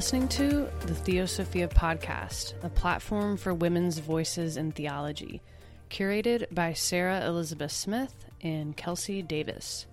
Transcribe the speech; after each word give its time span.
Listening 0.00 0.28
to 0.28 0.66
the 0.86 0.94
Theosophia 0.94 1.68
podcast, 1.68 2.54
a 2.62 2.70
platform 2.70 3.36
for 3.36 3.52
women's 3.52 3.98
voices 3.98 4.56
in 4.56 4.72
theology, 4.72 5.42
curated 5.90 6.46
by 6.54 6.72
Sarah 6.72 7.26
Elizabeth 7.26 7.70
Smith 7.70 8.14
and 8.40 8.74
Kelsey 8.74 9.20
Davis. 9.20 9.84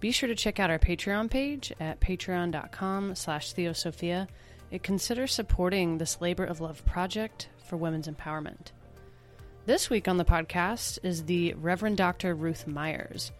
Be 0.00 0.10
sure 0.10 0.26
to 0.26 0.34
check 0.34 0.58
out 0.58 0.70
our 0.70 0.78
Patreon 0.80 1.30
page 1.30 1.72
at 1.78 2.00
patreon.com 2.00 3.14
slash 3.14 3.52
theosophia 3.52 4.26
and 4.72 4.82
consider 4.82 5.28
supporting 5.28 5.98
this 5.98 6.20
labor 6.20 6.44
of 6.44 6.60
love 6.60 6.84
project 6.84 7.48
for 7.64 7.76
women's 7.76 8.08
empowerment. 8.08 8.72
This 9.66 9.88
week 9.88 10.08
on 10.08 10.16
the 10.16 10.24
podcast 10.24 10.98
is 11.04 11.26
the 11.26 11.54
Reverend 11.54 11.96
Dr. 11.96 12.34
Ruth 12.34 12.66
Meyers. 12.66 13.30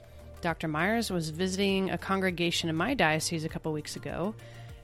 Dr. 0.43 0.69
Meyers 0.69 1.11
was 1.11 1.31
visiting 1.31 1.91
a 1.91 1.99
congregation 1.99 2.69
in 2.69 2.77
my 2.77 2.95
diocese 2.95 3.45
a 3.45 3.49
couple 3.49 3.73
weeks 3.73 3.97
ago 3.97 4.37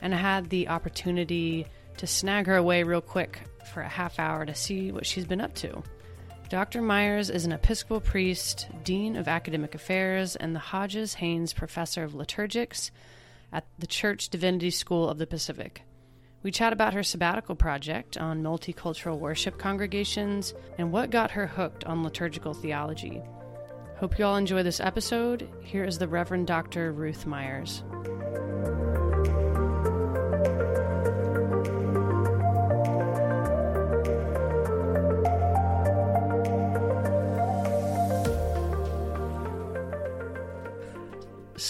and 0.04 0.14
I 0.14 0.18
had 0.18 0.50
the 0.50 0.68
opportunity 0.68 1.66
to 1.96 2.06
snag 2.06 2.46
her 2.46 2.56
away 2.56 2.82
real 2.82 3.00
quick 3.00 3.40
for 3.72 3.80
a 3.80 3.88
half 3.88 4.18
hour 4.18 4.44
to 4.44 4.54
see 4.54 4.92
what 4.92 5.06
she's 5.06 5.24
been 5.24 5.40
up 5.40 5.54
to. 5.56 5.82
Dr. 6.50 6.82
Meyers 6.82 7.30
is 7.30 7.46
an 7.46 7.52
Episcopal 7.52 8.00
priest, 8.00 8.68
Dean 8.84 9.16
of 9.16 9.28
Academic 9.28 9.74
Affairs, 9.74 10.36
and 10.36 10.54
the 10.54 10.60
Hodges 10.60 11.14
Haynes 11.14 11.54
Professor 11.54 12.04
of 12.04 12.12
Liturgics 12.12 12.90
at 13.50 13.66
the 13.78 13.86
Church 13.86 14.28
Divinity 14.28 14.70
School 14.70 15.08
of 15.08 15.16
the 15.16 15.27
Pacific. 15.27 15.83
We 16.42 16.50
chat 16.50 16.74
about 16.74 16.92
her 16.92 17.02
sabbatical 17.02 17.55
project 17.55 18.18
on 18.18 18.42
multicultural 18.42 19.18
worship 19.18 19.58
congregations 19.58 20.52
and 20.77 20.92
what 20.92 21.08
got 21.08 21.30
her 21.30 21.46
hooked 21.46 21.84
on 21.84 22.02
liturgical 22.02 22.52
theology. 22.52 23.22
Hope 23.96 24.18
you 24.18 24.27
all 24.27 24.36
enjoy 24.36 24.62
this 24.62 24.80
episode. 24.80 25.48
Here 25.62 25.84
is 25.84 25.96
the 25.96 26.08
Reverend 26.08 26.46
Dr. 26.46 26.92
Ruth 26.92 27.24
Meyers. 27.24 27.83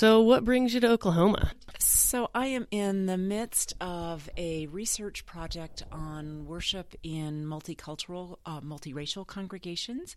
So, 0.05 0.20
what 0.20 0.44
brings 0.44 0.74
you 0.74 0.80
to 0.80 0.91
Oklahoma? 0.91 1.52
So, 1.78 2.28
I 2.34 2.48
am 2.48 2.66
in 2.70 3.06
the 3.06 3.16
midst 3.16 3.72
of 3.80 4.28
a 4.36 4.66
research 4.66 5.24
project 5.24 5.83
on 5.91 6.44
worship 6.44 6.94
in 7.02 7.47
multicultural, 7.47 8.36
uh, 8.44 8.60
multiracial 8.60 9.27
congregations, 9.27 10.14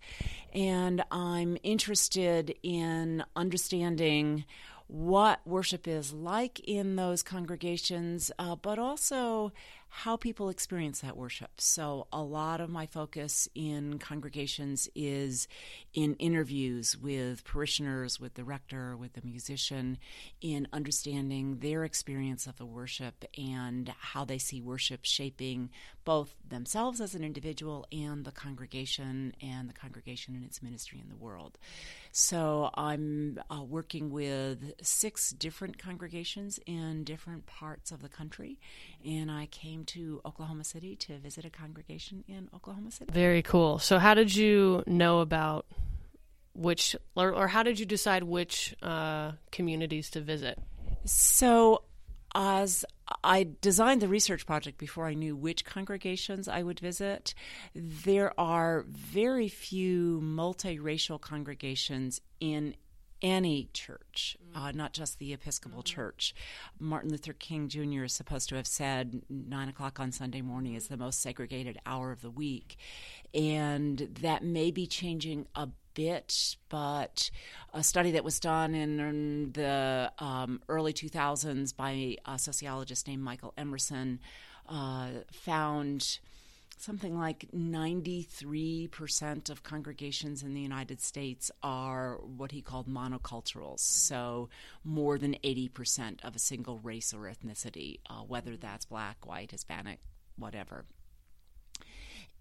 and 0.52 1.05
I'm 1.09 1.58
interested 1.63 2.53
in 2.63 3.23
understanding 3.33 4.43
what 4.88 5.39
worship 5.47 5.88
is 5.88 6.11
like 6.11 6.59
in 6.59 6.97
those 6.97 7.23
congregations, 7.23 8.30
uh, 8.39 8.58
but 8.58 8.80
also 8.80 9.53
how 9.97 10.15
people 10.15 10.49
experience 10.49 11.01
that 11.01 11.17
worship. 11.17 11.49
So, 11.57 12.05
a 12.13 12.21
lot 12.21 12.61
of 12.61 12.69
my 12.69 12.85
focus 12.85 13.49
in 13.55 13.97
congregations 13.97 14.87
is 14.93 15.47
in 15.91 16.13
interviews 16.15 16.95
with 16.95 17.43
parishioners, 17.43 18.19
with 18.19 18.35
the 18.35 18.43
rector, 18.43 18.95
with 18.95 19.13
the 19.13 19.23
musician, 19.23 19.97
in 20.39 20.67
understanding 20.71 21.57
their 21.61 21.83
experience 21.83 22.45
of 22.45 22.57
the 22.57 22.65
worship 22.65 23.25
and 23.39 23.91
how 23.97 24.23
they 24.23 24.37
see 24.37 24.61
worship 24.61 24.99
shaping 25.01 25.71
both 26.05 26.35
themselves 26.47 27.02
as 27.02 27.15
an 27.15 27.23
individual 27.23 27.87
and 27.91 28.23
the 28.23 28.31
congregation 28.31 29.33
and 29.41 29.67
the 29.67 29.73
congregation 29.73 30.36
and 30.36 30.45
its 30.45 30.61
ministry 30.61 30.99
in 31.02 31.09
the 31.09 31.15
world. 31.15 31.57
So, 32.11 32.69
I'm 32.75 33.39
uh, 33.49 33.63
working 33.63 34.11
with 34.11 34.73
six 34.80 35.31
different 35.31 35.80
congregations 35.80 36.59
in 36.67 37.03
different 37.03 37.47
parts 37.47 37.91
of 37.91 38.03
the 38.03 38.09
country, 38.09 38.59
and 39.05 39.31
I 39.31 39.47
came 39.47 39.85
to 39.85 40.21
Oklahoma 40.25 40.63
City 40.63 40.95
to 40.97 41.17
visit 41.17 41.45
a 41.45 41.49
congregation 41.49 42.23
in 42.27 42.49
Oklahoma 42.53 42.91
City. 42.91 43.11
Very 43.13 43.41
cool. 43.41 43.80
So, 43.80 43.99
how 43.99 44.13
did 44.13 44.35
you 44.35 44.83
know 44.87 45.19
about 45.19 45.65
which, 46.53 46.95
or, 47.15 47.33
or 47.33 47.47
how 47.47 47.63
did 47.63 47.80
you 47.80 47.86
decide 47.86 48.23
which 48.23 48.75
uh, 48.81 49.33
communities 49.52 50.09
to 50.11 50.21
visit? 50.21 50.59
So, 51.05 51.83
as 52.36 52.86
I 53.23 53.47
designed 53.61 54.02
the 54.02 54.07
research 54.07 54.45
project 54.45 54.77
before 54.77 55.07
I 55.07 55.13
knew 55.13 55.36
which 55.36 55.65
congregations 55.65 56.47
I 56.47 56.61
would 56.61 56.80
visit. 56.80 57.33
There 57.73 58.37
are 58.39 58.86
very 58.89 59.47
few 59.47 60.21
multiracial 60.23 61.19
congregations 61.19 62.21
in 62.39 62.75
any 63.22 63.70
church, 63.73 64.38
uh, 64.55 64.72
not 64.72 64.94
just 64.94 65.20
the 65.20 65.33
Episcopal 65.33 65.80
mm-hmm. 65.80 65.95
Church. 65.95 66.36
Martin 66.80 67.11
Luther 67.11 67.33
King 67.33 67.67
Jr. 67.67 68.04
is 68.04 68.14
supposed 68.14 68.50
to 68.50 68.55
have 68.55 68.67
said 68.67 69.22
nine 69.30 69.70
o'clock 69.70 70.00
on 70.00 70.11
Sunday 70.11 70.42
morning 70.42 70.76
is 70.76 70.88
the 70.88 70.98
most 70.98 71.22
segregated 71.22 71.80
hour 71.86 72.11
of 72.11 72.22
the 72.22 72.30
week. 72.30 72.78
And 73.33 73.98
that 74.22 74.44
may 74.44 74.72
be 74.72 74.88
changing 74.88 75.48
a 75.55 75.70
bit, 75.94 76.55
but 76.70 77.32
a 77.73 77.83
study 77.83 78.11
that 78.11 78.23
was 78.23 78.39
done 78.39 78.76
in 78.76 79.52
the 79.54 80.11
um, 80.20 80.61
early 80.70 80.94
2000s 80.94 81.76
by 81.76 82.17
a 82.26 82.38
sociologist 82.38 83.08
named 83.08 83.23
Michael 83.23 83.54
Emerson 83.58 84.20
uh, 84.70 85.10
found 85.32 86.20
something 86.77 87.17
like 87.17 87.48
93% 87.55 89.49
of 89.49 89.64
congregations 89.64 90.43
in 90.43 90.54
the 90.54 90.61
United 90.61 91.02
States 91.02 91.52
are 91.64 92.17
what 92.17 92.52
he 92.52 92.61
called 92.61 92.88
monoculturals. 92.88 93.80
So, 93.80 94.49
more 94.83 95.17
than 95.17 95.36
80% 95.43 96.23
of 96.23 96.36
a 96.36 96.39
single 96.39 96.80
race 96.80 97.14
or 97.14 97.21
ethnicity, 97.21 97.99
uh, 98.10 98.21
whether 98.21 98.55
that's 98.55 98.86
black, 98.86 99.26
white, 99.26 99.52
Hispanic, 99.52 99.99
whatever. 100.37 100.86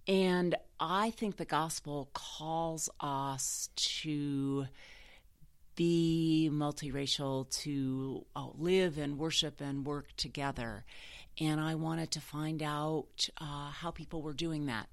And 0.09 0.55
I 0.79 1.11
think 1.11 1.37
the 1.37 1.45
gospel 1.45 2.11
calls 2.13 2.89
us 3.01 3.71
to 3.77 4.67
be 5.77 6.51
multiracial, 6.53 7.49
to 7.63 8.27
uh, 8.35 8.49
live 8.59 8.99
and 8.99 9.19
worship 9.19 9.61
and 9.61 9.87
work 9.87 10.09
together 10.17 10.85
and 11.41 11.61
I 11.61 11.75
wanted 11.75 12.13
to 12.13 12.21
find 12.21 12.63
out 12.63 13.29
uh, 13.39 13.71
how 13.71 13.91
people 13.91 14.23
were 14.23 14.33
doing 14.33 14.67
that. 14.67 14.89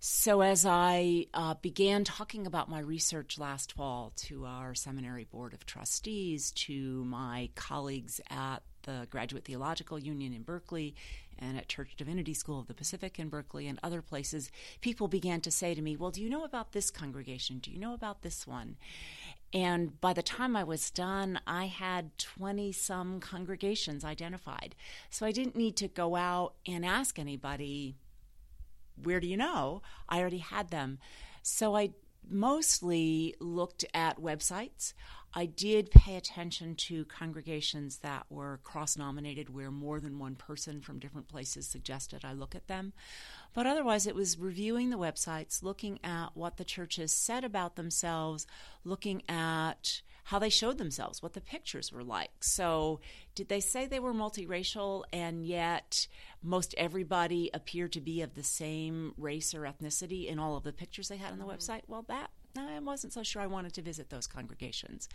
So, 0.00 0.42
as 0.42 0.64
I 0.64 1.26
uh, 1.34 1.54
began 1.54 2.04
talking 2.04 2.46
about 2.46 2.70
my 2.70 2.78
research 2.78 3.36
last 3.36 3.72
fall 3.72 4.12
to 4.16 4.46
our 4.46 4.74
seminary 4.74 5.24
board 5.24 5.54
of 5.54 5.66
trustees, 5.66 6.52
to 6.52 7.04
my 7.04 7.50
colleagues 7.56 8.20
at 8.30 8.62
the 8.82 9.08
Graduate 9.10 9.44
Theological 9.44 9.98
Union 9.98 10.32
in 10.32 10.42
Berkeley 10.42 10.94
and 11.40 11.56
at 11.56 11.68
Church 11.68 11.96
Divinity 11.96 12.32
School 12.32 12.60
of 12.60 12.68
the 12.68 12.74
Pacific 12.74 13.18
in 13.18 13.28
Berkeley 13.28 13.66
and 13.66 13.80
other 13.82 14.00
places, 14.00 14.52
people 14.80 15.08
began 15.08 15.40
to 15.40 15.50
say 15.50 15.74
to 15.74 15.82
me, 15.82 15.96
Well, 15.96 16.12
do 16.12 16.22
you 16.22 16.30
know 16.30 16.44
about 16.44 16.72
this 16.72 16.90
congregation? 16.90 17.58
Do 17.58 17.72
you 17.72 17.80
know 17.80 17.94
about 17.94 18.22
this 18.22 18.46
one? 18.46 18.76
And 19.52 19.98
by 20.00 20.12
the 20.12 20.22
time 20.22 20.56
I 20.56 20.64
was 20.64 20.90
done, 20.90 21.40
I 21.46 21.66
had 21.66 22.18
20 22.18 22.70
some 22.72 23.18
congregations 23.20 24.04
identified. 24.04 24.74
So 25.08 25.24
I 25.24 25.32
didn't 25.32 25.56
need 25.56 25.76
to 25.76 25.88
go 25.88 26.16
out 26.16 26.54
and 26.66 26.84
ask 26.84 27.18
anybody, 27.18 27.96
where 29.02 29.20
do 29.20 29.26
you 29.26 29.36
know? 29.36 29.82
I 30.08 30.20
already 30.20 30.38
had 30.38 30.70
them. 30.70 30.98
So 31.42 31.76
I 31.76 31.90
mostly 32.28 33.34
looked 33.40 33.84
at 33.94 34.20
websites. 34.20 34.92
I 35.34 35.46
did 35.46 35.90
pay 35.90 36.16
attention 36.16 36.74
to 36.76 37.04
congregations 37.04 37.98
that 37.98 38.26
were 38.30 38.60
cross 38.64 38.96
nominated, 38.96 39.54
where 39.54 39.70
more 39.70 40.00
than 40.00 40.18
one 40.18 40.34
person 40.34 40.80
from 40.80 40.98
different 40.98 41.28
places 41.28 41.66
suggested 41.68 42.24
I 42.24 42.32
look 42.32 42.54
at 42.54 42.66
them. 42.66 42.92
But 43.54 43.66
otherwise, 43.66 44.06
it 44.06 44.14
was 44.14 44.38
reviewing 44.38 44.90
the 44.90 44.98
websites, 44.98 45.62
looking 45.62 45.98
at 46.02 46.28
what 46.34 46.56
the 46.56 46.64
churches 46.64 47.12
said 47.12 47.44
about 47.44 47.76
themselves, 47.76 48.46
looking 48.84 49.22
at 49.28 50.02
how 50.24 50.38
they 50.38 50.50
showed 50.50 50.76
themselves, 50.76 51.22
what 51.22 51.32
the 51.32 51.40
pictures 51.40 51.90
were 51.90 52.04
like. 52.04 52.30
So, 52.40 53.00
did 53.34 53.48
they 53.48 53.60
say 53.60 53.86
they 53.86 53.98
were 53.98 54.12
multiracial 54.12 55.04
and 55.10 55.46
yet 55.46 56.06
most 56.42 56.74
everybody 56.76 57.50
appeared 57.54 57.92
to 57.92 58.00
be 58.00 58.20
of 58.20 58.34
the 58.34 58.42
same 58.42 59.14
race 59.16 59.54
or 59.54 59.62
ethnicity 59.62 60.26
in 60.26 60.38
all 60.38 60.56
of 60.56 60.64
the 60.64 60.72
pictures 60.72 61.08
they 61.08 61.16
had 61.16 61.32
on 61.32 61.38
the 61.38 61.44
mm-hmm. 61.44 61.54
website? 61.54 61.82
Well, 61.86 62.04
that 62.08 62.30
I 62.58 62.78
wasn't 62.80 63.12
so 63.12 63.22
sure 63.22 63.42
I 63.42 63.46
wanted 63.46 63.72
to 63.74 63.82
visit 63.82 64.10
those 64.10 64.26
congregations. 64.26 65.08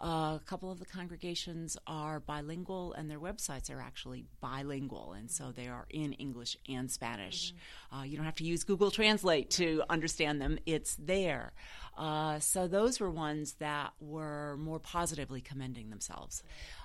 Uh, 0.00 0.38
a 0.40 0.42
couple 0.46 0.70
of 0.70 0.78
the 0.78 0.86
congregations 0.86 1.76
are 1.86 2.20
bilingual, 2.20 2.92
and 2.94 3.10
their 3.10 3.20
websites 3.20 3.74
are 3.74 3.80
actually 3.80 4.24
bilingual, 4.40 5.12
and 5.12 5.30
so 5.30 5.52
they 5.52 5.68
are 5.68 5.86
in 5.90 6.12
English 6.14 6.56
and 6.68 6.90
Spanish. 6.90 7.52
Mm-hmm. 7.52 7.96
Uh, 7.96 8.02
you 8.04 8.16
don't 8.16 8.26
have 8.26 8.34
to 8.36 8.44
use 8.44 8.64
Google 8.64 8.90
Translate 8.90 9.50
to 9.50 9.82
understand 9.90 10.40
them, 10.40 10.58
it's 10.66 10.96
there. 10.96 11.52
Uh, 11.96 12.38
so 12.40 12.66
those 12.66 12.98
were 12.98 13.10
ones 13.10 13.54
that 13.60 13.92
were 14.00 14.56
more 14.58 14.80
positively 14.80 15.40
commending 15.40 15.90
themselves. 15.90 16.42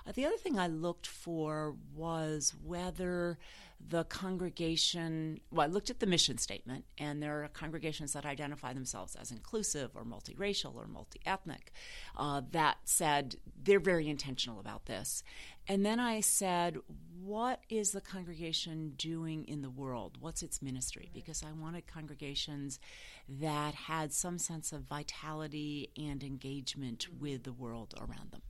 Uh, 0.08 0.12
the 0.12 0.26
other 0.26 0.38
thing 0.38 0.60
I 0.60 0.68
looked 0.68 1.08
for 1.08 1.76
was 1.96 2.54
whether 2.64 3.38
the 3.88 4.04
congregation, 4.04 5.40
well, 5.52 5.68
I 5.68 5.70
looked 5.70 5.90
at 5.90 6.00
the 6.00 6.06
mission 6.06 6.38
statement, 6.38 6.86
and 6.98 7.24
there 7.24 7.44
are 7.44 7.48
congregations 7.48 8.14
that 8.14 8.26
identify 8.26 8.74
themselves 8.74 9.16
as 9.16 9.32
inclusive 9.32 9.92
or 9.96 10.04
multiracial 10.04 10.76
or 10.76 10.86
multi 10.86 11.20
ethnic 11.26 11.72
uh, 12.18 12.42
that 12.52 12.78
said 12.84 13.36
they're 13.62 13.80
very 13.80 14.10
intentional 14.10 14.60
about 14.60 14.86
this. 14.86 15.24
And 15.68 15.86
then 15.86 16.00
I 16.00 16.20
said, 16.22 16.78
what 17.22 17.62
is 17.70 17.92
the 17.92 18.02
congregation 18.02 18.94
doing 18.98 19.46
in 19.46 19.62
the 19.62 19.70
world? 19.70 20.18
What's 20.20 20.44
its 20.44 20.62
ministry? 20.62 21.10
Because 21.14 21.44
I 21.44 21.52
wanted 21.52 21.88
congregations 21.88 22.80
that 23.28 23.76
had 23.76 24.12
some 24.12 24.40
sense 24.40 24.72
of 24.72 24.82
vitality 24.82 25.92
and 25.98 26.24
engagement 26.24 27.08
with 27.20 27.44
the 27.44 27.54
world 27.54 27.94
around 27.98 28.32
them. 28.32 28.42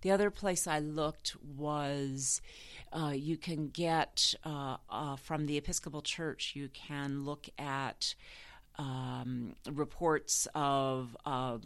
The 0.00 0.10
other 0.10 0.30
place 0.30 0.66
I 0.66 0.78
looked 0.78 1.36
was 1.42 2.40
uh, 2.92 3.12
you 3.14 3.36
can 3.36 3.68
get 3.68 4.34
uh, 4.44 4.76
uh, 4.90 5.16
from 5.16 5.46
the 5.46 5.56
Episcopal 5.56 6.02
Church, 6.02 6.52
you 6.54 6.68
can 6.68 7.24
look 7.24 7.48
at 7.58 8.14
um, 8.78 9.56
reports 9.70 10.46
of 10.54 11.16
uh, 11.26 11.58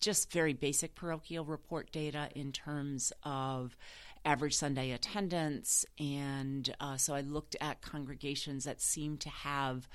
just 0.00 0.32
very 0.32 0.52
basic 0.52 0.94
parochial 0.94 1.44
report 1.44 1.92
data 1.92 2.28
in 2.34 2.50
terms 2.50 3.12
of 3.22 3.76
average 4.24 4.56
Sunday 4.56 4.90
attendance. 4.90 5.86
And 5.98 6.74
uh, 6.80 6.96
so 6.96 7.14
I 7.14 7.20
looked 7.20 7.56
at 7.60 7.82
congregations 7.82 8.64
that 8.64 8.80
seemed 8.80 9.20
to 9.20 9.30
have 9.30 9.88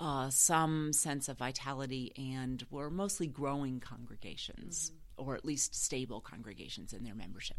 uh, 0.00 0.30
some 0.30 0.92
sense 0.94 1.28
of 1.28 1.38
vitality 1.38 2.12
and 2.16 2.64
were 2.70 2.90
mostly 2.90 3.26
growing 3.26 3.80
congregations. 3.80 4.90
Mm-hmm 4.90 5.03
or 5.16 5.34
at 5.34 5.44
least 5.44 5.74
stable 5.74 6.20
congregations 6.20 6.92
in 6.92 7.04
their 7.04 7.14
membership. 7.14 7.56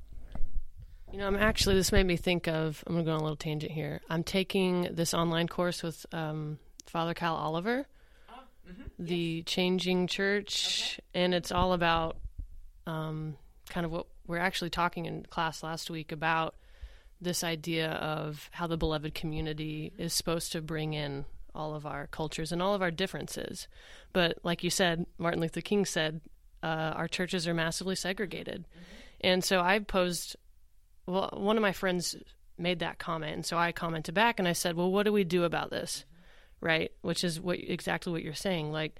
You 1.12 1.20
know, 1.20 1.28
I'm 1.28 1.36
actually, 1.36 1.76
this 1.76 1.92
made 1.92 2.06
me 2.06 2.18
think 2.18 2.48
of, 2.48 2.84
I'm 2.86 2.94
going 2.94 3.06
to 3.06 3.10
go 3.10 3.14
on 3.14 3.20
a 3.20 3.24
little 3.24 3.38
tangent 3.38 3.72
here. 3.72 4.02
I'm 4.10 4.24
taking 4.24 4.90
this 4.92 5.14
online 5.14 5.48
course 5.48 5.84
with 5.84 6.06
um, 6.12 6.58
Father 6.88 7.14
Kyle 7.14 7.36
Oliver, 7.36 7.86
oh, 8.30 8.34
mm-hmm. 8.70 8.82
the 9.00 9.16
yes. 9.16 9.46
Changing 9.46 10.08
Church, 10.08 11.00
okay. 11.00 11.24
and 11.24 11.34
it's 11.34 11.52
all 11.52 11.74
about 11.74 12.18
um, 12.88 13.38
kind 13.70 13.86
of 13.86 13.92
what 13.92 14.08
we're 14.28 14.40
actually 14.40 14.72
talking 14.72 15.06
in 15.06 15.24
class 15.30 15.64
last 15.64 15.90
week 15.90 16.12
about 16.12 16.56
this 17.22 17.44
idea 17.44 17.92
of 17.92 18.50
how 18.52 18.68
the 18.68 18.78
beloved 18.78 19.14
community 19.14 19.92
mm-hmm. 19.94 20.04
is 20.04 20.14
supposed 20.14 20.52
to 20.52 20.62
bring 20.62 20.94
in 20.94 21.26
all 21.54 21.74
of 21.74 21.86
our 21.86 22.08
cultures 22.08 22.52
and 22.52 22.62
all 22.62 22.74
of 22.74 22.82
our 22.82 22.92
differences. 22.92 23.68
But 24.12 24.40
like 24.44 24.64
you 24.64 24.70
said, 24.70 25.06
Martin 25.18 25.40
Luther 25.40 25.62
King 25.62 25.86
said, 25.86 26.20
uh, 26.66 26.94
our 26.96 27.08
churches 27.08 27.48
are 27.48 27.54
massively 27.54 27.96
segregated. 27.96 28.68
Mm-hmm. 28.68 28.82
And 29.22 29.44
so 29.44 29.62
I 29.62 29.78
posed, 29.80 30.36
well, 31.06 31.30
one 31.34 31.58
of 31.58 31.62
my 31.62 31.74
friends 31.74 32.16
made 32.58 32.80
that 32.80 32.98
comment. 32.98 33.36
And 33.36 33.46
so 33.46 33.56
I 33.56 33.72
commented 33.72 34.16
back 34.16 34.40
and 34.40 34.48
I 34.48 34.54
said, 34.54 34.76
well, 34.76 34.92
what 34.92 35.04
do 35.04 35.14
we 35.14 35.24
do 35.24 35.44
about 35.44 35.70
this? 35.70 36.06
Mm-hmm. 36.06 36.66
Right? 36.66 36.92
Which 37.02 37.24
is 37.24 37.40
what 37.40 37.60
exactly 37.60 38.12
what 38.12 38.24
you're 38.24 38.34
saying. 38.34 38.72
Like, 38.72 38.98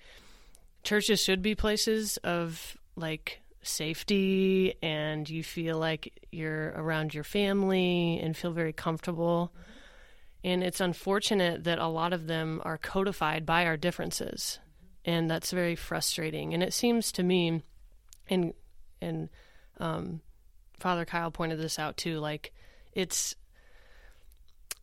churches 0.84 1.20
should 1.20 1.42
be 1.42 1.56
places 1.56 2.18
of 2.18 2.78
like 2.96 3.42
safety 3.64 4.76
and 4.84 5.28
you 5.28 5.44
feel 5.44 5.80
like 5.80 6.22
you're 6.32 6.72
around 6.76 7.16
your 7.16 7.24
family 7.24 8.20
and 8.22 8.38
feel 8.38 8.52
very 8.52 8.74
comfortable. 8.74 9.52
Mm-hmm. 9.52 9.72
And 10.44 10.64
it's 10.64 10.82
unfortunate 10.82 11.64
that 11.64 11.80
a 11.80 11.88
lot 11.88 12.14
of 12.14 12.28
them 12.28 12.62
are 12.64 12.78
codified 12.78 13.44
by 13.44 13.66
our 13.66 13.76
differences 13.76 14.60
and 15.06 15.30
that's 15.30 15.52
very 15.52 15.76
frustrating. 15.76 16.54
And 16.54 16.62
it 16.62 16.74
seems 16.74 17.12
to 17.14 17.24
me, 17.24 17.62
and 18.28 18.54
and 19.02 19.30
um, 19.80 20.22
Father 20.80 21.06
Kyle 21.06 21.32
pointed 21.32 21.60
this 21.60 21.80
out 21.80 21.96
too. 21.96 22.20
Like 22.20 22.52
it's 22.94 23.36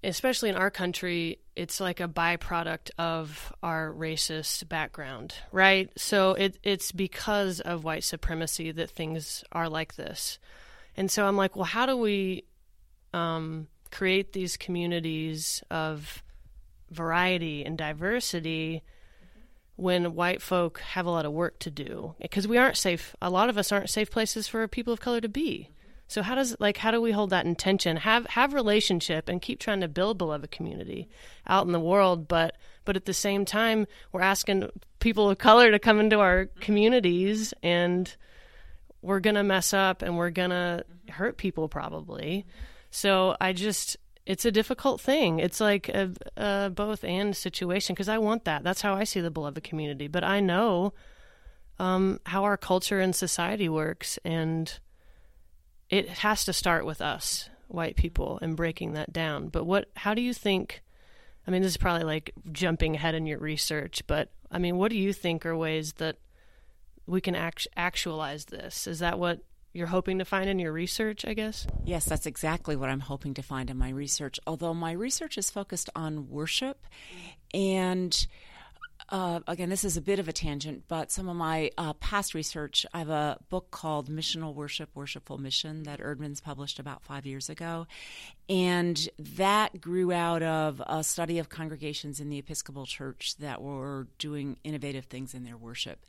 especially 0.04 0.48
in 0.48 0.56
our 0.56 0.70
country, 0.70 1.38
it's 1.54 1.80
like 1.80 2.00
a 2.00 2.08
byproduct 2.08 2.90
of 2.98 3.52
our 3.62 3.92
racist 3.92 4.68
background, 4.68 5.34
right? 5.50 5.90
So 5.96 6.34
it 6.34 6.58
it's 6.62 6.92
because 6.92 7.60
of 7.60 7.84
white 7.84 8.04
supremacy 8.04 8.70
that 8.72 8.90
things 8.90 9.44
are 9.52 9.68
like 9.68 9.96
this. 9.96 10.38
And 10.96 11.10
so 11.10 11.26
I'm 11.26 11.36
like, 11.36 11.56
well, 11.56 11.64
how 11.64 11.86
do 11.86 11.96
we 11.96 12.44
um, 13.14 13.66
create 13.90 14.32
these 14.32 14.56
communities 14.56 15.62
of 15.70 16.22
variety 16.90 17.64
and 17.64 17.78
diversity? 17.78 18.82
When 19.76 20.14
white 20.14 20.42
folk 20.42 20.80
have 20.80 21.06
a 21.06 21.10
lot 21.10 21.26
of 21.26 21.32
work 21.32 21.58
to 21.60 21.70
do. 21.70 22.14
Because 22.20 22.46
we 22.46 22.58
aren't 22.58 22.76
safe 22.76 23.14
a 23.20 23.30
lot 23.30 23.48
of 23.48 23.58
us 23.58 23.72
aren't 23.72 23.90
safe 23.90 24.10
places 24.10 24.48
for 24.48 24.66
people 24.68 24.92
of 24.92 25.00
color 25.00 25.20
to 25.20 25.28
be. 25.28 25.70
So 26.08 26.22
how 26.22 26.34
does 26.34 26.54
like 26.60 26.76
how 26.76 26.90
do 26.90 27.00
we 27.00 27.12
hold 27.12 27.30
that 27.30 27.46
intention? 27.46 27.96
Have 27.96 28.26
have 28.26 28.52
relationship 28.52 29.28
and 29.28 29.40
keep 29.40 29.58
trying 29.58 29.80
to 29.80 29.88
build 29.88 30.18
beloved 30.18 30.50
community 30.50 31.08
out 31.46 31.66
in 31.66 31.72
the 31.72 31.80
world 31.80 32.28
but 32.28 32.56
but 32.84 32.96
at 32.96 33.06
the 33.06 33.14
same 33.14 33.44
time 33.44 33.86
we're 34.12 34.20
asking 34.20 34.68
people 35.00 35.30
of 35.30 35.38
color 35.38 35.70
to 35.70 35.78
come 35.78 36.00
into 36.00 36.20
our 36.20 36.46
communities 36.60 37.54
and 37.62 38.14
we're 39.00 39.20
to 39.36 39.42
mess 39.42 39.72
up 39.72 40.02
and 40.02 40.16
we're 40.16 40.30
to 40.50 40.84
hurt 41.08 41.38
people 41.38 41.68
probably. 41.68 42.44
So 42.90 43.34
i 43.40 43.54
just 43.54 43.96
it's 44.24 44.44
a 44.44 44.52
difficult 44.52 45.00
thing. 45.00 45.38
It's 45.38 45.60
like 45.60 45.88
a, 45.88 46.12
a 46.36 46.70
both 46.70 47.04
and 47.04 47.36
situation 47.36 47.94
because 47.94 48.08
I 48.08 48.18
want 48.18 48.44
that. 48.44 48.62
That's 48.62 48.82
how 48.82 48.94
I 48.94 49.04
see 49.04 49.20
the 49.20 49.30
beloved 49.30 49.64
community. 49.64 50.06
But 50.06 50.24
I 50.24 50.40
know 50.40 50.92
um, 51.78 52.20
how 52.26 52.44
our 52.44 52.56
culture 52.56 53.00
and 53.00 53.14
society 53.14 53.68
works, 53.68 54.18
and 54.24 54.78
it 55.90 56.08
has 56.08 56.44
to 56.44 56.52
start 56.52 56.86
with 56.86 57.00
us, 57.00 57.48
white 57.66 57.96
people, 57.96 58.38
and 58.42 58.56
breaking 58.56 58.92
that 58.92 59.12
down. 59.12 59.48
But 59.48 59.64
what? 59.64 59.88
How 59.96 60.14
do 60.14 60.22
you 60.22 60.32
think? 60.32 60.82
I 61.46 61.50
mean, 61.50 61.62
this 61.62 61.72
is 61.72 61.76
probably 61.76 62.04
like 62.04 62.32
jumping 62.52 62.94
ahead 62.94 63.16
in 63.16 63.26
your 63.26 63.40
research, 63.40 64.02
but 64.06 64.30
I 64.52 64.58
mean, 64.58 64.76
what 64.76 64.90
do 64.90 64.96
you 64.96 65.12
think 65.12 65.44
are 65.44 65.56
ways 65.56 65.94
that 65.94 66.18
we 67.06 67.20
can 67.20 67.34
act- 67.34 67.66
actualize 67.74 68.44
this? 68.44 68.86
Is 68.86 69.00
that 69.00 69.18
what 69.18 69.40
you're 69.72 69.86
hoping 69.86 70.18
to 70.18 70.24
find 70.24 70.48
in 70.48 70.58
your 70.58 70.72
research, 70.72 71.24
I 71.24 71.34
guess? 71.34 71.66
Yes, 71.84 72.04
that's 72.04 72.26
exactly 72.26 72.76
what 72.76 72.88
I'm 72.88 73.00
hoping 73.00 73.34
to 73.34 73.42
find 73.42 73.70
in 73.70 73.78
my 73.78 73.90
research. 73.90 74.38
Although 74.46 74.74
my 74.74 74.92
research 74.92 75.38
is 75.38 75.50
focused 75.50 75.88
on 75.94 76.28
worship, 76.28 76.86
and 77.54 78.26
uh, 79.08 79.40
again, 79.46 79.68
this 79.68 79.84
is 79.84 79.96
a 79.96 80.00
bit 80.00 80.18
of 80.18 80.28
a 80.28 80.32
tangent, 80.32 80.84
but 80.88 81.10
some 81.10 81.28
of 81.28 81.36
my 81.36 81.70
uh, 81.76 81.92
past 81.94 82.34
research, 82.34 82.86
I 82.94 82.98
have 83.00 83.10
a 83.10 83.38
book 83.50 83.70
called 83.70 84.08
Missional 84.08 84.54
Worship, 84.54 84.90
Worshipful 84.94 85.38
Mission 85.38 85.82
that 85.84 86.00
Eerdmans 86.00 86.42
published 86.42 86.78
about 86.78 87.02
five 87.02 87.26
years 87.26 87.50
ago. 87.50 87.86
And 88.48 89.08
that 89.18 89.80
grew 89.80 90.12
out 90.12 90.42
of 90.42 90.82
a 90.86 91.04
study 91.04 91.38
of 91.38 91.48
congregations 91.48 92.20
in 92.20 92.28
the 92.28 92.38
Episcopal 92.38 92.86
Church 92.86 93.36
that 93.36 93.60
were 93.60 94.06
doing 94.18 94.56
innovative 94.64 95.06
things 95.06 95.34
in 95.34 95.44
their 95.44 95.56
worship. 95.56 96.06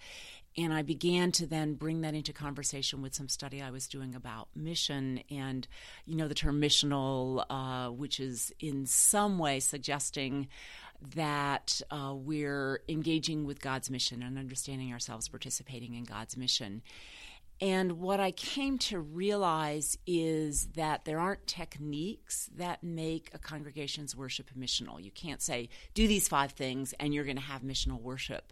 And 0.57 0.74
I 0.74 0.83
began 0.83 1.31
to 1.33 1.48
then 1.48 1.74
bring 1.74 2.01
that 2.01 2.13
into 2.13 2.31
conversation 2.31 3.01
with 3.01 3.15
some 3.15 3.27
study 3.27 3.62
I 3.62 3.72
was 3.72 3.88
doing 3.88 4.13
about 4.13 4.50
mission 4.55 5.22
and, 5.31 5.67
you 6.05 6.15
know, 6.15 6.27
the 6.27 6.36
term 6.36 6.62
missional, 6.62 7.43
uh, 7.50 7.89
which 7.89 8.19
is 8.19 8.53
in 8.60 8.86
some 8.86 9.39
way 9.39 9.60
suggesting 9.60 10.48
that 11.15 11.81
uh, 11.91 12.13
we're 12.15 12.81
engaging 12.88 13.45
with 13.45 13.62
God's 13.62 13.89
mission 13.89 14.22
and 14.22 14.38
understanding 14.38 14.93
ourselves 14.93 15.27
participating 15.27 15.95
in 15.95 16.03
God's 16.03 16.38
mission. 16.38 16.81
And 17.62 17.93
what 17.93 18.19
I 18.19 18.31
came 18.31 18.77
to 18.79 19.00
realize 19.00 19.98
is 20.05 20.67
that 20.75 21.05
there 21.05 21.19
aren't 21.19 21.48
techniques 21.48 22.50
that 22.57 22.83
make 22.83 23.29
a 23.33 23.39
congregation's 23.39 24.15
worship 24.15 24.50
missional. 24.57 25.01
You 25.01 25.12
can't 25.12 25.41
say, 25.41 25.69
do 25.93 26.07
these 26.07 26.27
five 26.27 26.51
things 26.51 26.93
and 27.00 27.13
you're 27.13 27.24
going 27.24 27.38
to 27.38 27.41
have 27.41 27.62
missional 27.62 28.01
worship. 28.01 28.51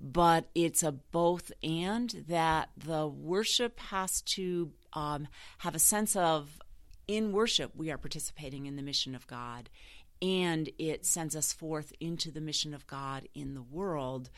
But 0.00 0.48
it's 0.54 0.82
a 0.82 0.92
both 0.92 1.50
and 1.62 2.24
that 2.28 2.70
the 2.76 3.06
worship 3.06 3.80
has 3.80 4.22
to 4.22 4.70
um, 4.92 5.26
have 5.58 5.74
a 5.74 5.80
sense 5.80 6.14
of, 6.14 6.60
in 7.08 7.32
worship, 7.32 7.72
we 7.74 7.90
are 7.90 7.98
participating 7.98 8.66
in 8.66 8.76
the 8.76 8.82
mission 8.82 9.14
of 9.14 9.26
God. 9.26 9.68
And 10.22 10.70
it 10.78 11.04
sends 11.04 11.36
us 11.36 11.52
forth 11.52 11.92
into 12.00 12.30
the 12.30 12.40
mission 12.40 12.72
of 12.72 12.86
God 12.86 13.28
in 13.34 13.54
the 13.54 13.62
world 13.62 14.30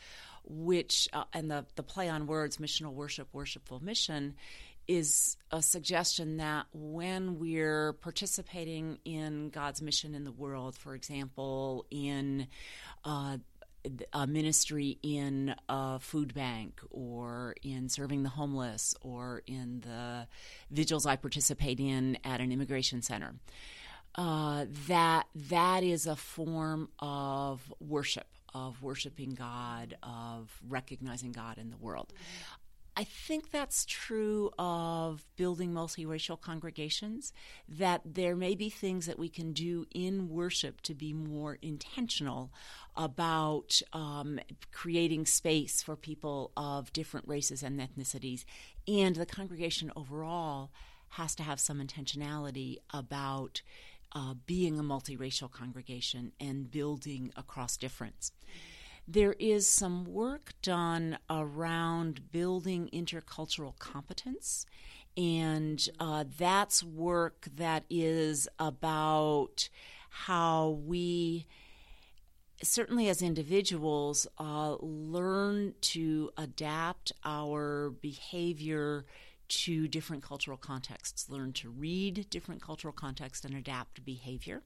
which, 0.47 1.09
uh, 1.13 1.23
and 1.33 1.49
the, 1.49 1.65
the 1.75 1.83
play 1.83 2.09
on 2.09 2.27
words, 2.27 2.57
missional 2.57 2.93
worship, 2.93 3.27
worshipful 3.33 3.83
mission, 3.83 4.35
is 4.87 5.37
a 5.51 5.61
suggestion 5.61 6.37
that 6.37 6.67
when 6.71 7.39
we're 7.39 7.93
participating 7.93 8.99
in 9.03 9.49
God's 9.49 9.81
mission 9.81 10.13
in 10.13 10.23
the 10.23 10.31
world, 10.31 10.75
for 10.75 10.93
example, 10.93 11.85
in 11.89 12.47
uh, 13.03 13.37
a 14.13 14.27
ministry 14.27 14.97
in 15.03 15.55
a 15.69 15.99
food 15.99 16.33
bank 16.33 16.81
or 16.89 17.55
in 17.63 17.89
serving 17.89 18.23
the 18.23 18.29
homeless 18.29 18.95
or 19.01 19.43
in 19.47 19.81
the 19.81 20.27
vigils 20.71 21.05
I 21.05 21.15
participate 21.15 21.79
in 21.79 22.17
at 22.23 22.41
an 22.41 22.51
immigration 22.51 23.01
center. 23.01 23.35
Uh, 24.17 24.65
that 24.87 25.27
that 25.35 25.83
is 25.83 26.07
a 26.07 26.15
form 26.15 26.87
of 26.99 27.73
worship 27.79 28.27
of 28.53 28.81
worshiping 28.81 29.31
God, 29.31 29.97
of 30.01 30.57
recognizing 30.65 31.33
God 31.33 31.57
in 31.57 31.69
the 31.69 31.77
world. 31.77 32.13
I 32.97 33.03
think 33.03 33.51
that's 33.51 33.83
true 33.85 34.51
of 34.57 35.25
building 35.35 35.73
multiracial 35.73 36.39
congregations, 36.39 37.33
that 37.67 38.01
there 38.05 38.37
may 38.37 38.55
be 38.55 38.69
things 38.69 39.05
that 39.07 39.19
we 39.19 39.27
can 39.27 39.51
do 39.51 39.85
in 39.93 40.29
worship 40.29 40.79
to 40.83 40.93
be 40.93 41.11
more 41.11 41.57
intentional 41.61 42.53
about 42.95 43.81
um, 43.91 44.39
creating 44.71 45.25
space 45.25 45.83
for 45.83 45.97
people 45.97 46.53
of 46.55 46.93
different 46.93 47.27
races 47.27 47.61
and 47.61 47.81
ethnicities. 47.81 48.45
And 48.87 49.17
the 49.17 49.25
congregation 49.25 49.91
overall 49.97 50.71
has 51.09 51.35
to 51.35 51.43
have 51.43 51.59
some 51.59 51.85
intentionality 51.85 52.77
about 52.93 53.61
uh, 54.15 54.33
being 54.45 54.79
a 54.79 54.83
multiracial 54.83 55.51
congregation 55.51 56.31
and 56.39 56.71
building 56.71 57.31
across 57.35 57.77
difference. 57.77 58.31
There 59.07 59.35
is 59.37 59.67
some 59.67 60.05
work 60.05 60.53
done 60.63 61.19
around 61.29 62.31
building 62.31 62.89
intercultural 62.91 63.77
competence, 63.77 64.65
and 65.15 65.87
uh, 65.99 66.23
that's 66.37 66.83
work 66.83 67.47
that 67.55 67.83
is 67.89 68.47
about 68.57 69.69
how 70.09 70.79
we 70.85 71.45
certainly 72.63 73.09
as 73.09 73.21
individuals 73.21 74.27
uh, 74.39 74.75
learn 74.79 75.73
to 75.81 76.31
adapt 76.37 77.11
our 77.23 77.91
behavior 78.01 79.05
to 79.63 79.87
different 79.87 80.23
cultural 80.23 80.57
contexts 80.57 81.29
learn 81.29 81.53
to 81.53 81.69
read 81.69 82.27
different 82.29 82.61
cultural 82.61 82.93
contexts 82.93 83.45
and 83.45 83.55
adapt 83.55 84.03
behavior 84.05 84.61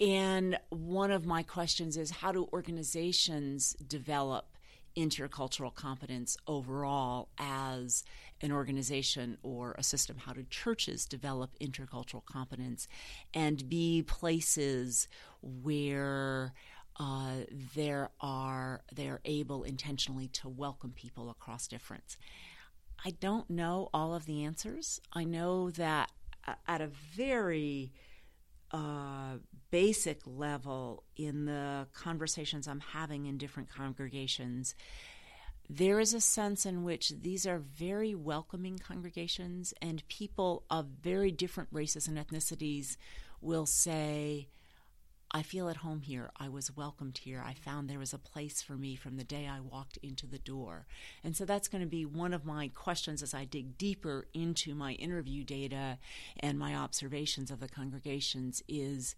and 0.00 0.58
one 0.70 1.10
of 1.10 1.26
my 1.26 1.42
questions 1.42 1.98
is 1.98 2.10
how 2.10 2.32
do 2.32 2.48
organizations 2.52 3.76
develop 3.86 4.56
intercultural 4.96 5.74
competence 5.74 6.36
overall 6.46 7.28
as 7.38 8.02
an 8.40 8.50
organization 8.50 9.36
or 9.42 9.74
a 9.78 9.82
system? 9.82 10.16
How 10.16 10.32
do 10.32 10.44
churches 10.48 11.04
develop 11.04 11.50
intercultural 11.60 12.24
competence 12.24 12.88
and 13.34 13.68
be 13.68 14.02
places 14.02 15.06
where 15.42 16.54
uh, 16.98 17.44
there 17.76 18.10
are 18.20 18.82
they're 18.92 19.20
able 19.24 19.62
intentionally 19.64 20.28
to 20.28 20.48
welcome 20.48 20.92
people 20.92 21.28
across 21.28 21.68
difference? 21.68 22.16
I 23.04 23.10
don't 23.10 23.48
know 23.48 23.88
all 23.94 24.14
of 24.14 24.26
the 24.26 24.44
answers. 24.44 25.00
I 25.12 25.24
know 25.24 25.70
that 25.70 26.10
at 26.66 26.80
a 26.80 26.88
very 27.14 27.92
uh, 28.72 29.36
basic 29.70 30.20
level 30.26 31.04
in 31.16 31.44
the 31.44 31.86
conversations 31.94 32.68
I'm 32.68 32.80
having 32.80 33.26
in 33.26 33.38
different 33.38 33.70
congregations, 33.70 34.74
there 35.68 36.00
is 36.00 36.14
a 36.14 36.20
sense 36.20 36.66
in 36.66 36.82
which 36.82 37.10
these 37.22 37.46
are 37.46 37.58
very 37.58 38.14
welcoming 38.14 38.78
congregations, 38.78 39.72
and 39.80 40.06
people 40.08 40.64
of 40.68 40.86
very 40.86 41.30
different 41.30 41.68
races 41.72 42.08
and 42.08 42.18
ethnicities 42.18 42.96
will 43.40 43.66
say, 43.66 44.48
I 45.32 45.42
feel 45.42 45.68
at 45.68 45.76
home 45.76 46.00
here. 46.00 46.30
I 46.36 46.48
was 46.48 46.76
welcomed 46.76 47.18
here. 47.18 47.42
I 47.46 47.54
found 47.54 47.88
there 47.88 48.00
was 48.00 48.12
a 48.12 48.18
place 48.18 48.62
for 48.62 48.72
me 48.72 48.96
from 48.96 49.16
the 49.16 49.24
day 49.24 49.46
I 49.46 49.60
walked 49.60 49.96
into 49.98 50.26
the 50.26 50.38
door. 50.38 50.86
And 51.22 51.36
so 51.36 51.44
that's 51.44 51.68
going 51.68 51.82
to 51.82 51.88
be 51.88 52.04
one 52.04 52.34
of 52.34 52.44
my 52.44 52.68
questions 52.68 53.22
as 53.22 53.32
I 53.32 53.44
dig 53.44 53.78
deeper 53.78 54.26
into 54.34 54.74
my 54.74 54.92
interview 54.94 55.44
data 55.44 55.98
and 56.40 56.58
my 56.58 56.74
observations 56.74 57.50
of 57.52 57.60
the 57.60 57.68
congregations 57.68 58.62
is 58.66 59.14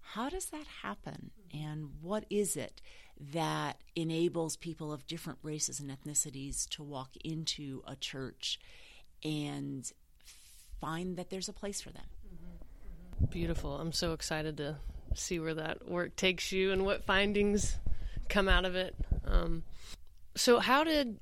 how 0.00 0.28
does 0.28 0.46
that 0.46 0.66
happen? 0.82 1.30
And 1.52 1.90
what 2.02 2.26
is 2.28 2.56
it 2.56 2.82
that 3.32 3.80
enables 3.96 4.56
people 4.56 4.92
of 4.92 5.06
different 5.06 5.38
races 5.42 5.80
and 5.80 5.90
ethnicities 5.90 6.68
to 6.70 6.82
walk 6.82 7.16
into 7.24 7.82
a 7.86 7.96
church 7.96 8.60
and 9.24 9.90
find 10.80 11.16
that 11.16 11.30
there's 11.30 11.48
a 11.48 11.54
place 11.54 11.80
for 11.80 11.90
them? 11.90 12.04
Mm-hmm. 12.26 13.24
Mm-hmm. 13.24 13.32
Beautiful. 13.32 13.80
I'm 13.80 13.92
so 13.92 14.12
excited 14.12 14.58
to 14.58 14.76
see 15.16 15.38
where 15.38 15.54
that 15.54 15.88
work 15.88 16.16
takes 16.16 16.52
you 16.52 16.72
and 16.72 16.84
what 16.84 17.04
findings 17.04 17.76
come 18.28 18.48
out 18.48 18.64
of 18.64 18.74
it. 18.76 18.94
Um, 19.24 19.62
so, 20.34 20.58
how 20.58 20.84
did 20.84 21.18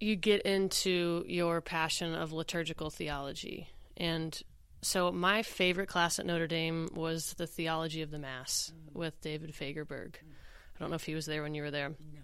you 0.00 0.16
get 0.16 0.42
into 0.42 1.24
your 1.26 1.60
passion 1.60 2.14
of 2.14 2.32
liturgical 2.32 2.90
theology? 2.90 3.68
And 3.96 4.40
so 4.82 5.12
my 5.12 5.42
favorite 5.42 5.88
class 5.88 6.18
at 6.18 6.26
Notre 6.26 6.48
Dame 6.48 6.88
was 6.92 7.34
the 7.34 7.46
theology 7.46 8.02
of 8.02 8.10
the 8.10 8.18
Mass 8.18 8.72
mm. 8.74 8.94
with 8.94 9.20
David 9.20 9.54
Fagerberg. 9.54 10.14
Mm. 10.14 10.32
I 10.74 10.78
don't 10.80 10.90
know 10.90 10.96
if 10.96 11.04
he 11.04 11.14
was 11.14 11.26
there 11.26 11.42
when 11.42 11.54
you 11.54 11.62
were 11.62 11.70
there, 11.70 11.90
no. 11.90 12.20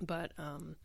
but 0.00 0.32
um, 0.38 0.76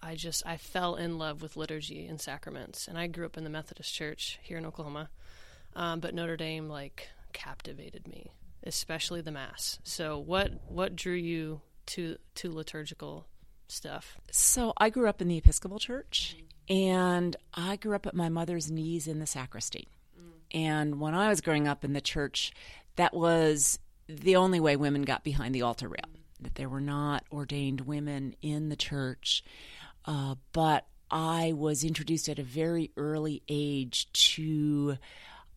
I 0.00 0.14
just 0.14 0.44
I 0.46 0.56
fell 0.56 0.94
in 0.94 1.18
love 1.18 1.42
with 1.42 1.56
liturgy 1.56 2.06
and 2.06 2.20
sacraments, 2.20 2.86
and 2.86 2.96
I 2.96 3.08
grew 3.08 3.26
up 3.26 3.36
in 3.36 3.42
the 3.42 3.50
Methodist 3.50 3.92
Church 3.92 4.38
here 4.42 4.58
in 4.58 4.64
Oklahoma, 4.64 5.10
um, 5.74 5.98
but 5.98 6.14
Notre 6.14 6.36
Dame 6.36 6.68
like 6.68 7.08
captivated 7.32 8.06
me, 8.06 8.30
especially 8.64 9.20
the 9.20 9.32
Mass. 9.32 9.78
So 9.84 10.18
what 10.18 10.52
what 10.68 10.96
drew 10.96 11.14
you 11.14 11.60
to 11.86 12.16
to 12.36 12.50
liturgical 12.50 13.26
stuff? 13.68 14.18
So 14.30 14.72
I 14.76 14.90
grew 14.90 15.08
up 15.08 15.20
in 15.20 15.28
the 15.28 15.38
Episcopal 15.38 15.78
Church, 15.78 16.36
and 16.68 17.36
I 17.54 17.76
grew 17.76 17.94
up 17.94 18.06
at 18.06 18.14
my 18.14 18.28
mother's 18.28 18.70
knees 18.70 19.06
in 19.06 19.18
the 19.18 19.26
sacristy. 19.26 19.88
And 20.52 21.00
when 21.00 21.14
I 21.14 21.28
was 21.28 21.40
growing 21.40 21.68
up 21.68 21.84
in 21.84 21.92
the 21.92 22.00
church, 22.00 22.52
that 22.96 23.14
was 23.14 23.78
the 24.08 24.36
only 24.36 24.58
way 24.58 24.76
women 24.76 25.02
got 25.02 25.22
behind 25.22 25.54
the 25.54 25.62
altar 25.62 25.88
rail, 25.88 26.10
that 26.40 26.56
there 26.56 26.68
were 26.68 26.80
not 26.80 27.24
ordained 27.30 27.82
women 27.82 28.34
in 28.42 28.68
the 28.68 28.76
church. 28.76 29.44
Uh, 30.04 30.34
but 30.52 30.86
I 31.10 31.52
was 31.52 31.84
introduced 31.84 32.28
at 32.28 32.38
a 32.38 32.42
very 32.42 32.90
early 32.96 33.42
age 33.48 34.12
to 34.34 34.96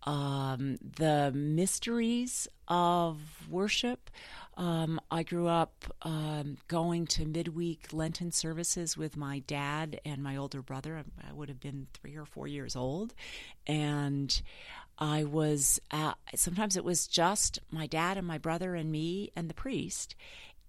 um, 0.06 0.78
the 0.98 1.32
mysteries 1.34 2.48
of 2.68 3.20
worship. 3.50 4.10
Um, 4.56 5.00
I 5.10 5.24
grew 5.24 5.48
up 5.48 5.86
um, 6.04 6.58
going 6.68 7.08
to 7.08 7.26
midweek 7.26 7.92
Lenten 7.92 8.32
services 8.32 8.96
with 8.96 9.18
my 9.18 9.40
dad 9.40 10.00
and 10.06 10.22
my 10.22 10.36
older 10.36 10.62
brother. 10.62 11.04
I, 11.28 11.34
would 11.34 11.50
have 11.50 11.60
been 11.60 11.88
three 11.94 12.16
or 12.16 12.26
four 12.26 12.48
years 12.48 12.76
old. 12.76 13.16
And 13.66 14.42
I 15.00 15.24
was, 15.24 15.82
uh, 15.90 16.14
sometimes 16.36 16.78
it 16.78 16.84
was 16.84 17.08
just 17.08 17.60
my 17.72 17.88
dad 17.88 18.18
and 18.18 18.28
my 18.28 18.38
brother 18.38 18.76
and 18.76 18.92
me 18.92 19.32
and 19.36 19.50
the 19.50 19.56
priest. 19.56 20.16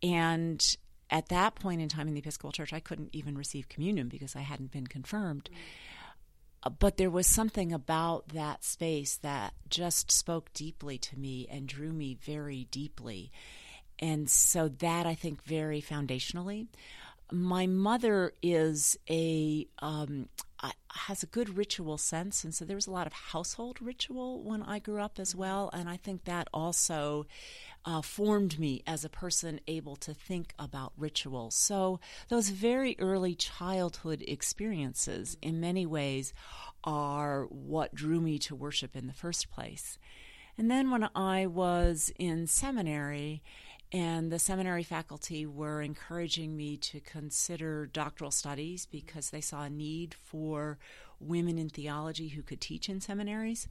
And 0.03 0.77
at 1.11 1.29
that 1.29 1.55
point 1.55 1.83
in 1.83 1.89
time 1.89 2.09
in 2.09 2.15
the 2.15 2.21
Episcopal 2.21 2.53
Church, 2.53 2.73
I 2.73 2.81
couldn't 2.81 3.11
even 3.13 3.37
receive 3.37 3.69
communion 3.69 4.09
because 4.09 4.35
I 4.35 4.41
hadn't 4.41 4.71
been 4.71 4.87
confirmed. 4.87 5.51
Uh, 5.53 5.59
but 6.71 6.97
there 6.97 7.11
was 7.11 7.27
something 7.27 7.73
about 7.73 8.29
that 8.29 8.65
space 8.65 9.17
that 9.17 9.55
just 9.69 10.11
spoke 10.11 10.53
deeply 10.53 10.99
to 10.99 11.19
me 11.19 11.47
and 11.51 11.67
drew 11.67 11.93
me 11.93 12.15
very 12.15 12.67
deeply. 12.71 13.31
And 13.99 14.29
so 14.29 14.69
that 14.69 15.07
I 15.07 15.15
think 15.15 15.43
very 15.45 15.81
foundationally. 15.81 16.67
My 17.31 17.67
mother 17.67 18.33
is 18.43 18.99
a 19.09 19.67
um, 19.79 20.29
has 20.91 21.23
a 21.23 21.27
good 21.27 21.57
ritual 21.57 21.99
sense, 21.99 22.45
and 22.45 22.55
so 22.55 22.65
there 22.65 22.77
was 22.77 22.87
a 22.87 22.93
lot 22.93 23.07
of 23.07 23.13
household 23.13 23.83
ritual 23.83 24.43
when 24.43 24.63
I 24.63 24.79
grew 24.79 25.01
up 25.01 25.19
as 25.19 25.35
well, 25.35 25.71
and 25.73 25.89
I 25.89 25.97
think 25.97 26.25
that 26.25 26.49
also 26.55 27.27
uh, 27.85 28.01
formed 28.01 28.59
me 28.59 28.83
as 28.87 29.05
a 29.05 29.11
person 29.11 29.61
able 29.67 29.97
to 29.97 30.15
think 30.15 30.55
about 30.59 30.93
ritual. 30.97 31.51
So 31.51 32.01
those 32.29 32.49
very 32.49 32.97
early 32.99 33.35
childhood 33.35 34.25
experiences, 34.27 35.37
in 35.43 35.61
many 35.61 35.85
ways, 35.85 36.33
are 36.83 37.45
what 37.45 37.95
drew 37.95 38.21
me 38.21 38.39
to 38.41 38.55
worship 38.55 38.97
in 38.97 39.07
the 39.07 39.13
first 39.13 39.51
place. 39.51 39.99
And 40.57 40.71
then 40.71 40.91
when 40.91 41.09
I 41.15 41.47
was 41.47 42.13
in 42.19 42.47
seminary, 42.47 43.43
and 43.93 44.33
the 44.33 44.41
seminary 44.41 44.83
faculty 44.83 45.47
were 45.47 45.81
encouraging 45.81 46.57
me 46.57 46.77
to 46.79 47.01
consider 47.01 47.87
doctoral 47.87 48.33
studies 48.33 48.87
because 48.87 49.31
they 49.31 49.41
saw 49.41 49.63
a 49.63 49.71
need 49.71 50.15
for 50.15 50.79
women 51.21 51.59
in 51.59 51.69
theology 51.69 52.29
who 52.29 52.43
could 52.43 52.61
teach 52.61 52.89
in 52.89 53.01
seminaries. 53.01 53.69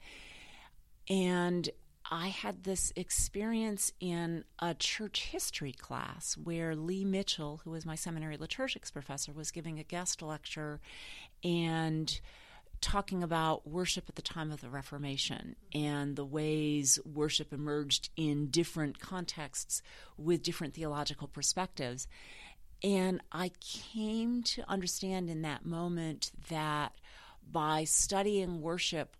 And 1.10 1.68
I 2.14 2.28
had 2.28 2.62
this 2.62 2.92
experience 2.94 3.90
in 3.98 4.44
a 4.60 4.72
church 4.72 5.24
history 5.32 5.72
class 5.72 6.36
where 6.36 6.76
Lee 6.76 7.04
Mitchell, 7.04 7.60
who 7.64 7.72
was 7.72 7.84
my 7.84 7.96
seminary 7.96 8.36
liturgics 8.36 8.92
professor, 8.92 9.32
was 9.32 9.50
giving 9.50 9.80
a 9.80 9.82
guest 9.82 10.22
lecture 10.22 10.80
and 11.42 12.20
talking 12.80 13.24
about 13.24 13.66
worship 13.66 14.04
at 14.08 14.14
the 14.14 14.22
time 14.22 14.52
of 14.52 14.60
the 14.60 14.70
Reformation 14.70 15.56
and 15.74 16.14
the 16.14 16.24
ways 16.24 17.00
worship 17.04 17.52
emerged 17.52 18.10
in 18.16 18.46
different 18.46 19.00
contexts 19.00 19.82
with 20.16 20.44
different 20.44 20.74
theological 20.74 21.26
perspectives. 21.26 22.06
And 22.80 23.22
I 23.32 23.50
came 23.58 24.44
to 24.44 24.62
understand 24.70 25.28
in 25.28 25.42
that 25.42 25.66
moment 25.66 26.30
that 26.48 26.94
by 27.50 27.82
studying 27.82 28.60
worship, 28.60 29.16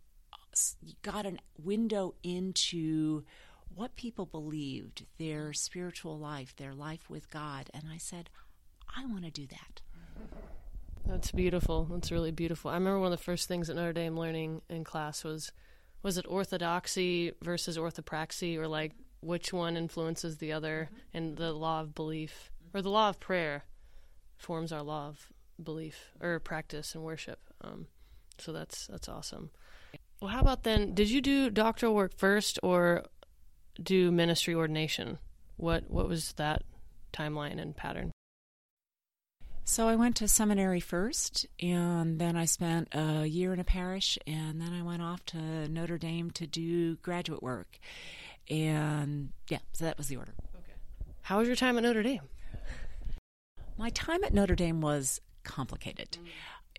got 1.02 1.26
a 1.26 1.36
window 1.62 2.14
into 2.22 3.24
what 3.74 3.96
people 3.96 4.26
believed, 4.26 5.04
their 5.18 5.52
spiritual 5.52 6.18
life, 6.18 6.54
their 6.56 6.74
life 6.74 7.10
with 7.10 7.30
God. 7.30 7.70
And 7.74 7.84
I 7.92 7.98
said, 7.98 8.30
I 8.96 9.04
want 9.06 9.24
to 9.24 9.30
do 9.30 9.46
that. 9.46 9.80
That's 11.06 11.32
beautiful. 11.32 11.86
That's 11.90 12.12
really 12.12 12.30
beautiful. 12.30 12.70
I 12.70 12.74
remember 12.74 13.00
one 13.00 13.12
of 13.12 13.18
the 13.18 13.24
first 13.24 13.48
things 13.48 13.68
at 13.68 13.76
Notre 13.76 13.92
Dame 13.92 14.16
learning 14.16 14.62
in 14.68 14.84
class 14.84 15.24
was 15.24 15.52
was 16.02 16.18
it 16.18 16.26
orthodoxy 16.28 17.32
versus 17.42 17.78
orthopraxy 17.78 18.58
or 18.58 18.68
like 18.68 18.92
which 19.20 19.54
one 19.54 19.74
influences 19.76 20.36
the 20.36 20.52
other 20.52 20.90
mm-hmm. 20.90 21.16
and 21.16 21.36
the 21.38 21.52
law 21.52 21.80
of 21.80 21.94
belief 21.94 22.50
or 22.74 22.82
the 22.82 22.90
law 22.90 23.08
of 23.08 23.18
prayer 23.20 23.64
forms 24.36 24.70
our 24.70 24.82
law 24.82 25.08
of 25.08 25.32
belief 25.62 26.12
or 26.20 26.38
practice 26.40 26.94
and 26.94 27.04
worship. 27.04 27.40
Um, 27.62 27.86
so 28.38 28.52
that's 28.52 28.86
that's 28.86 29.08
awesome. 29.08 29.50
Well, 30.24 30.32
how 30.32 30.40
about 30.40 30.62
then? 30.62 30.94
Did 30.94 31.10
you 31.10 31.20
do 31.20 31.50
doctoral 31.50 31.94
work 31.94 32.16
first 32.16 32.58
or 32.62 33.04
do 33.78 34.10
ministry 34.10 34.54
ordination? 34.54 35.18
What 35.58 35.90
what 35.90 36.08
was 36.08 36.32
that 36.38 36.62
timeline 37.12 37.60
and 37.60 37.76
pattern? 37.76 38.10
So 39.64 39.86
I 39.86 39.96
went 39.96 40.16
to 40.16 40.26
seminary 40.26 40.80
first, 40.80 41.44
and 41.60 42.18
then 42.18 42.36
I 42.38 42.46
spent 42.46 42.88
a 42.92 43.26
year 43.26 43.52
in 43.52 43.60
a 43.60 43.64
parish, 43.64 44.18
and 44.26 44.62
then 44.62 44.72
I 44.72 44.80
went 44.80 45.02
off 45.02 45.22
to 45.26 45.68
Notre 45.68 45.98
Dame 45.98 46.30
to 46.30 46.46
do 46.46 46.96
graduate 46.96 47.42
work. 47.42 47.78
And 48.48 49.28
yeah, 49.50 49.58
so 49.74 49.84
that 49.84 49.98
was 49.98 50.08
the 50.08 50.16
order. 50.16 50.32
Okay. 50.54 50.72
How 51.20 51.40
was 51.40 51.48
your 51.48 51.56
time 51.56 51.76
at 51.76 51.82
Notre 51.82 52.02
Dame? 52.02 52.22
My 53.76 53.90
time 53.90 54.24
at 54.24 54.32
Notre 54.32 54.56
Dame 54.56 54.80
was 54.80 55.20
complicated. 55.42 56.12
Mm. 56.12 56.28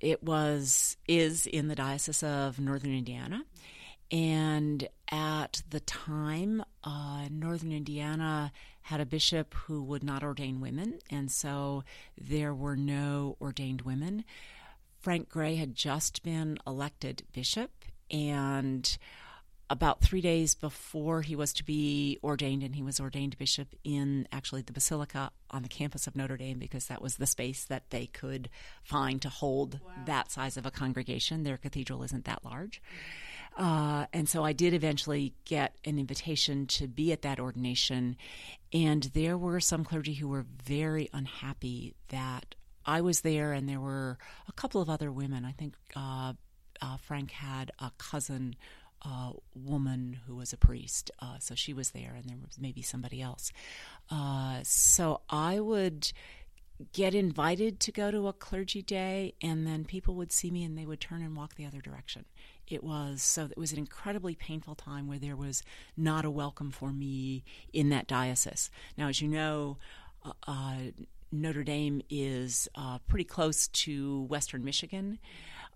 It 0.05 0.21
was 0.21 0.97
is 1.07 1.47
in 1.47 1.67
the 1.67 1.73
Diocese 1.73 2.21
of 2.21 2.59
Northern 2.59 2.95
Indiana. 2.95 3.43
And 4.11 4.87
at 5.09 5.63
the 5.67 5.79
time, 5.79 6.63
uh, 6.83 7.27
Northern 7.31 7.71
Indiana 7.71 8.51
had 8.83 9.01
a 9.01 9.05
bishop 9.05 9.55
who 9.55 9.81
would 9.81 10.03
not 10.03 10.21
ordain 10.21 10.61
women, 10.61 10.99
and 11.09 11.31
so 11.31 11.83
there 12.15 12.53
were 12.53 12.75
no 12.75 13.35
ordained 13.41 13.81
women. 13.81 14.23
Frank 14.99 15.27
Gray 15.27 15.55
had 15.55 15.73
just 15.73 16.21
been 16.21 16.59
elected 16.67 17.23
bishop, 17.33 17.71
and 18.11 18.99
about 19.69 20.01
three 20.01 20.21
days 20.21 20.53
before 20.53 21.21
he 21.21 21.35
was 21.35 21.53
to 21.53 21.63
be 21.63 22.19
ordained, 22.23 22.63
and 22.63 22.75
he 22.75 22.83
was 22.83 22.99
ordained 22.99 23.37
bishop 23.37 23.69
in 23.83 24.27
actually 24.31 24.61
the 24.61 24.73
basilica 24.73 25.31
on 25.49 25.63
the 25.63 25.69
campus 25.69 26.07
of 26.07 26.15
Notre 26.15 26.37
Dame 26.37 26.59
because 26.59 26.85
that 26.87 27.01
was 27.01 27.15
the 27.15 27.25
space 27.25 27.65
that 27.65 27.89
they 27.89 28.05
could 28.05 28.49
find 28.83 29.21
to 29.21 29.29
hold 29.29 29.79
wow. 29.83 29.91
that 30.05 30.31
size 30.31 30.57
of 30.57 30.65
a 30.65 30.71
congregation. 30.71 31.43
Their 31.43 31.57
cathedral 31.57 32.03
isn't 32.03 32.25
that 32.25 32.45
large. 32.45 32.81
Uh, 33.57 34.05
and 34.11 34.27
so 34.27 34.43
I 34.43 34.53
did 34.53 34.73
eventually 34.73 35.33
get 35.45 35.75
an 35.85 35.97
invitation 35.97 36.67
to 36.67 36.87
be 36.87 37.11
at 37.11 37.21
that 37.21 37.39
ordination. 37.39 38.17
And 38.73 39.03
there 39.13 39.37
were 39.37 39.61
some 39.61 39.85
clergy 39.85 40.13
who 40.13 40.27
were 40.27 40.45
very 40.63 41.09
unhappy 41.13 41.95
that 42.09 42.55
I 42.85 43.01
was 43.01 43.21
there, 43.21 43.53
and 43.53 43.67
there 43.67 43.79
were 43.79 44.17
a 44.47 44.51
couple 44.51 44.81
of 44.81 44.89
other 44.89 45.11
women. 45.11 45.45
I 45.45 45.53
think 45.53 45.75
uh, 45.95 46.33
uh, 46.81 46.97
Frank 46.97 47.31
had 47.31 47.71
a 47.79 47.91
cousin 47.97 48.55
uh, 49.03 49.31
woman 49.53 50.19
who 50.25 50.35
was 50.35 50.53
a 50.53 50.57
priest, 50.57 51.11
uh, 51.19 51.37
so 51.39 51.55
she 51.55 51.73
was 51.73 51.91
there, 51.91 52.13
and 52.15 52.25
there 52.25 52.37
was 52.43 52.57
maybe 52.59 52.81
somebody 52.81 53.21
else. 53.21 53.51
Uh, 54.09 54.59
so 54.63 55.21
I 55.29 55.59
would 55.59 56.11
get 56.91 57.15
invited 57.15 57.79
to 57.79 57.91
go 57.91 58.11
to 58.11 58.27
a 58.27 58.33
clergy 58.33 58.81
day, 58.81 59.33
and 59.41 59.65
then 59.65 59.85
people 59.85 60.15
would 60.15 60.31
see 60.31 60.51
me 60.51 60.63
and 60.63 60.77
they 60.77 60.85
would 60.85 60.99
turn 60.99 61.21
and 61.21 61.35
walk 61.35 61.55
the 61.55 61.65
other 61.65 61.79
direction. 61.79 62.25
It 62.67 62.83
was 62.83 63.21
so 63.21 63.45
it 63.45 63.57
was 63.57 63.71
an 63.71 63.77
incredibly 63.77 64.35
painful 64.35 64.75
time 64.75 65.07
where 65.07 65.19
there 65.19 65.35
was 65.35 65.61
not 65.95 66.25
a 66.25 66.31
welcome 66.31 66.71
for 66.71 66.91
me 66.91 67.43
in 67.71 67.89
that 67.89 68.07
diocese. 68.07 68.71
Now, 68.97 69.07
as 69.07 69.21
you 69.21 69.27
know, 69.27 69.77
uh, 70.25 70.31
uh, 70.47 70.75
Notre 71.31 71.63
Dame 71.63 72.01
is 72.09 72.67
uh, 72.75 72.99
pretty 73.07 73.25
close 73.25 73.67
to 73.67 74.23
Western 74.23 74.63
Michigan. 74.63 75.19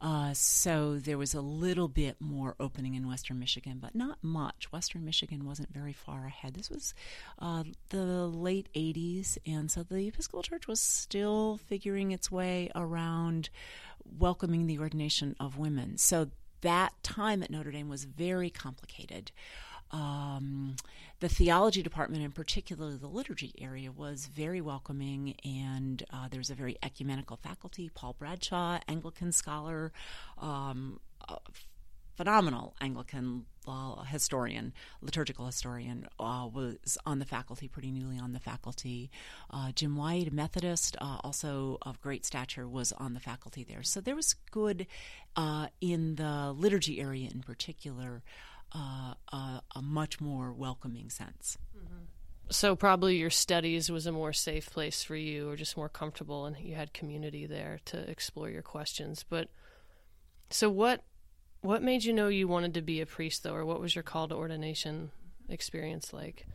Uh, 0.01 0.34
so 0.34 0.98
there 0.98 1.18
was 1.18 1.34
a 1.34 1.41
little 1.41 1.89
bit 1.89 2.15
more 2.20 2.56
opening 2.60 2.96
in 2.96 3.08
Western 3.08 3.38
Michigan, 3.38 3.79
but 3.82 3.96
not 3.96 4.18
much. 4.22 4.72
Western 4.72 5.03
Michigan 5.03 5.46
wasn't 5.46 5.74
very 5.74 5.91
far 5.91 6.26
ahead. 6.26 6.54
This 6.54 6.69
was 6.69 6.93
uh, 7.39 7.63
the 7.89 8.28
late 8.28 8.69
80s, 8.74 9.38
and 9.45 9.69
so 9.69 9.84
the 9.84 10.08
Episcopal 10.08 10.43
Church 10.43 10.67
was 10.67 10.80
still 10.80 11.58
figuring 11.67 12.12
its 12.12 12.32
way 12.32 12.71
around 12.76 13.50
welcoming 14.17 14.67
the 14.67 14.80
ordination 14.80 15.36
of 15.39 15.58
women. 15.58 15.97
So 15.97 16.30
that 16.62 16.93
time 17.04 17.43
at 17.43 17.50
Notre 17.50 17.71
Dame 17.71 17.89
was 17.89 18.06
very 18.06 18.50
complicated. 18.50 19.32
Um, 19.91 20.75
the 21.19 21.30
theology 21.30 21.82
department, 21.82 22.23
and 22.23 22.34
particularly 22.34 22.97
the 22.97 23.08
liturgy 23.08 23.54
area, 23.60 23.91
was 23.91 24.28
very 24.28 24.62
welcoming, 24.62 25.36
and 25.43 26.04
uh, 26.12 26.28
there 26.30 26.39
was 26.39 26.49
a 26.49 26.56
very 26.56 26.78
ecumenical 26.84 27.38
faculty. 27.38 27.89
Paul 27.93 28.15
Bradshaw, 28.17 28.80
Anglican 28.88 29.32
scholar, 29.32 29.91
um, 30.38 30.99
phenomenal 32.19 32.75
Anglican 32.82 33.45
uh, 33.65 34.04
historian, 34.04 34.73
liturgical 35.02 35.45
historian, 35.45 36.06
uh, 36.19 36.47
was 36.52 36.97
on 37.06 37.19
the 37.19 37.25
faculty, 37.25 37.69
pretty 37.69 37.91
newly 37.91 38.19
on 38.19 38.34
the 38.34 38.39
faculty. 38.41 39.10
Uh, 39.49 39.71
Jim 39.71 39.95
White, 39.95 40.34
Methodist, 40.34 40.97
uh, 40.99 41.19
also 41.23 41.78
of 41.82 42.02
great 42.02 42.25
stature, 42.25 42.67
was 42.67 42.91
on 42.91 43.13
the 43.13 43.21
faculty 43.21 43.63
there. 43.63 43.84
So 43.84 44.02
there 44.02 44.17
was 44.17 44.36
good 44.52 44.86
uh, 45.38 45.67
in 45.80 46.15
the 46.15 46.54
liturgy 46.58 46.99
area 46.99 47.30
in 47.34 47.41
particular 47.41 48.21
uh, 48.73 49.13
a, 49.32 49.62
a, 49.75 49.82
much 49.82 50.21
more 50.21 50.51
welcoming 50.53 51.10
sense. 51.10 51.58
Mm-hmm. 51.77 52.05
So 52.49 52.75
probably 52.75 53.17
your 53.17 53.29
studies 53.29 53.91
was 53.91 54.05
a 54.05 54.12
more 54.12 54.34
safe 54.34 54.69
place 54.69 55.03
for 55.03 55.15
you, 55.15 55.49
or 55.49 55.55
just 55.55 55.77
more 55.77 55.89
comfortable, 55.89 56.45
and 56.45 56.58
you 56.58 56.75
had 56.75 56.93
community 56.93 57.45
there 57.45 57.79
to 57.86 58.10
explore 58.10 58.49
your 58.49 58.62
questions. 58.62 59.23
But 59.27 59.49
so 60.49 60.69
what? 60.69 61.03
What 61.62 61.84
made 61.84 62.05
you 62.05 62.13
know 62.13 62.29
you 62.29 62.47
wanted 62.47 62.73
to 62.75 62.82
be 62.82 63.01
a 63.01 63.05
priest, 63.05 63.43
though, 63.43 63.53
or 63.53 63.65
what 63.65 63.82
was 63.82 63.93
your 63.93 64.03
call 64.03 64.29
to 64.29 64.36
ordination 64.36 65.12
experience 65.49 66.13
like? 66.13 66.47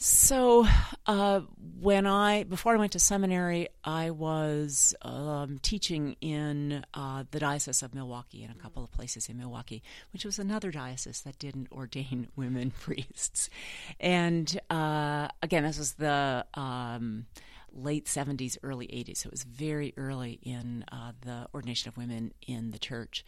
So, 0.00 0.64
uh, 1.06 1.40
when 1.80 2.06
I 2.06 2.44
before 2.44 2.72
I 2.72 2.76
went 2.76 2.92
to 2.92 3.00
seminary, 3.00 3.68
I 3.82 4.10
was 4.12 4.94
um, 5.02 5.58
teaching 5.60 6.14
in 6.20 6.84
uh, 6.94 7.24
the 7.32 7.40
diocese 7.40 7.82
of 7.82 7.96
Milwaukee 7.96 8.44
in 8.44 8.50
a 8.52 8.54
couple 8.54 8.84
of 8.84 8.92
places 8.92 9.28
in 9.28 9.36
Milwaukee, 9.36 9.82
which 10.12 10.24
was 10.24 10.38
another 10.38 10.70
diocese 10.70 11.22
that 11.22 11.40
didn't 11.40 11.66
ordain 11.72 12.28
women 12.36 12.70
priests. 12.80 13.50
And 13.98 14.60
uh, 14.70 15.28
again, 15.42 15.64
this 15.64 15.78
was 15.78 15.94
the 15.94 16.46
um, 16.54 17.26
late 17.72 18.04
70s, 18.04 18.56
early 18.62 18.86
80s, 18.86 19.18
so 19.18 19.26
it 19.26 19.32
was 19.32 19.42
very 19.42 19.94
early 19.96 20.38
in 20.44 20.84
uh, 20.92 21.10
the 21.22 21.48
ordination 21.52 21.88
of 21.88 21.96
women 21.96 22.32
in 22.46 22.70
the 22.70 22.78
church. 22.78 23.24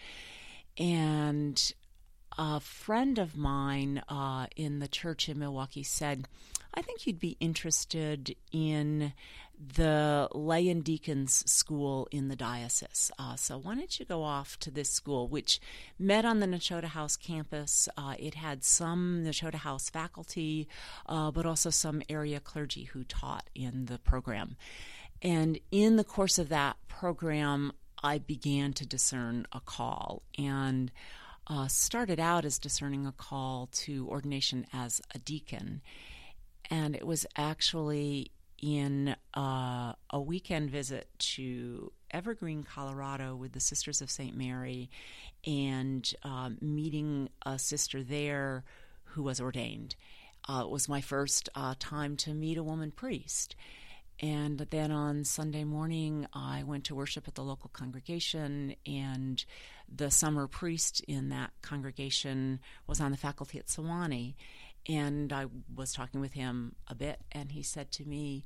And 0.78 1.72
a 2.38 2.60
friend 2.60 3.18
of 3.18 3.36
mine 3.36 4.02
uh, 4.08 4.46
in 4.54 4.78
the 4.78 4.88
church 4.88 5.28
in 5.28 5.38
Milwaukee 5.38 5.82
said, 5.82 6.28
I 6.74 6.82
think 6.82 7.06
you'd 7.06 7.18
be 7.18 7.36
interested 7.40 8.36
in 8.52 9.12
the 9.76 10.28
lay 10.32 10.68
and 10.68 10.82
deacons 10.82 11.44
school 11.50 12.08
in 12.10 12.28
the 12.28 12.36
diocese. 12.36 13.10
Uh, 13.18 13.36
so 13.36 13.58
why 13.58 13.74
don't 13.74 13.98
you 14.00 14.06
go 14.06 14.22
off 14.22 14.58
to 14.60 14.70
this 14.70 14.88
school, 14.88 15.28
which 15.28 15.60
met 15.98 16.24
on 16.24 16.40
the 16.40 16.46
Nashotah 16.46 16.84
House 16.84 17.16
campus? 17.16 17.88
Uh, 17.96 18.14
it 18.18 18.34
had 18.34 18.64
some 18.64 19.22
Nashotah 19.24 19.56
House 19.56 19.90
faculty, 19.90 20.66
uh, 21.06 21.30
but 21.30 21.44
also 21.44 21.68
some 21.68 22.00
area 22.08 22.40
clergy 22.40 22.84
who 22.84 23.04
taught 23.04 23.50
in 23.54 23.86
the 23.86 23.98
program. 23.98 24.56
And 25.20 25.58
in 25.70 25.96
the 25.96 26.04
course 26.04 26.38
of 26.38 26.48
that 26.48 26.76
program, 26.88 27.72
I 28.02 28.16
began 28.16 28.72
to 28.74 28.86
discern 28.86 29.46
a 29.52 29.60
call 29.60 30.22
and 30.38 30.90
uh, 31.46 31.68
started 31.68 32.18
out 32.18 32.46
as 32.46 32.58
discerning 32.58 33.06
a 33.06 33.12
call 33.12 33.68
to 33.72 34.08
ordination 34.08 34.66
as 34.72 35.02
a 35.14 35.18
deacon 35.18 35.82
and 36.70 36.94
it 36.94 37.06
was 37.06 37.26
actually 37.36 38.30
in 38.60 39.16
uh, 39.34 39.92
a 40.10 40.20
weekend 40.20 40.70
visit 40.70 41.08
to 41.18 41.92
Evergreen, 42.10 42.62
Colorado, 42.62 43.34
with 43.34 43.52
the 43.52 43.60
Sisters 43.60 44.00
of 44.00 44.10
St. 44.10 44.36
Mary, 44.36 44.90
and 45.46 46.12
uh, 46.22 46.50
meeting 46.60 47.28
a 47.44 47.58
sister 47.58 48.02
there 48.02 48.64
who 49.04 49.22
was 49.22 49.40
ordained. 49.40 49.96
Uh, 50.48 50.62
it 50.64 50.70
was 50.70 50.88
my 50.88 51.00
first 51.00 51.48
uh, 51.54 51.74
time 51.78 52.16
to 52.16 52.34
meet 52.34 52.58
a 52.58 52.62
woman 52.62 52.90
priest. 52.90 53.56
And 54.22 54.58
then 54.58 54.90
on 54.90 55.24
Sunday 55.24 55.64
morning, 55.64 56.26
I 56.34 56.62
went 56.64 56.84
to 56.84 56.94
worship 56.94 57.26
at 57.26 57.34
the 57.34 57.42
local 57.42 57.70
congregation, 57.72 58.74
and 58.86 59.42
the 59.94 60.10
summer 60.10 60.46
priest 60.46 61.00
in 61.08 61.30
that 61.30 61.52
congregation 61.62 62.60
was 62.86 63.00
on 63.00 63.12
the 63.12 63.16
faculty 63.16 63.58
at 63.58 63.68
Sewanee. 63.68 64.34
And 64.88 65.32
I 65.32 65.46
was 65.74 65.92
talking 65.92 66.20
with 66.20 66.32
him 66.32 66.74
a 66.88 66.94
bit, 66.94 67.20
and 67.32 67.52
he 67.52 67.62
said 67.62 67.92
to 67.92 68.04
me, 68.04 68.44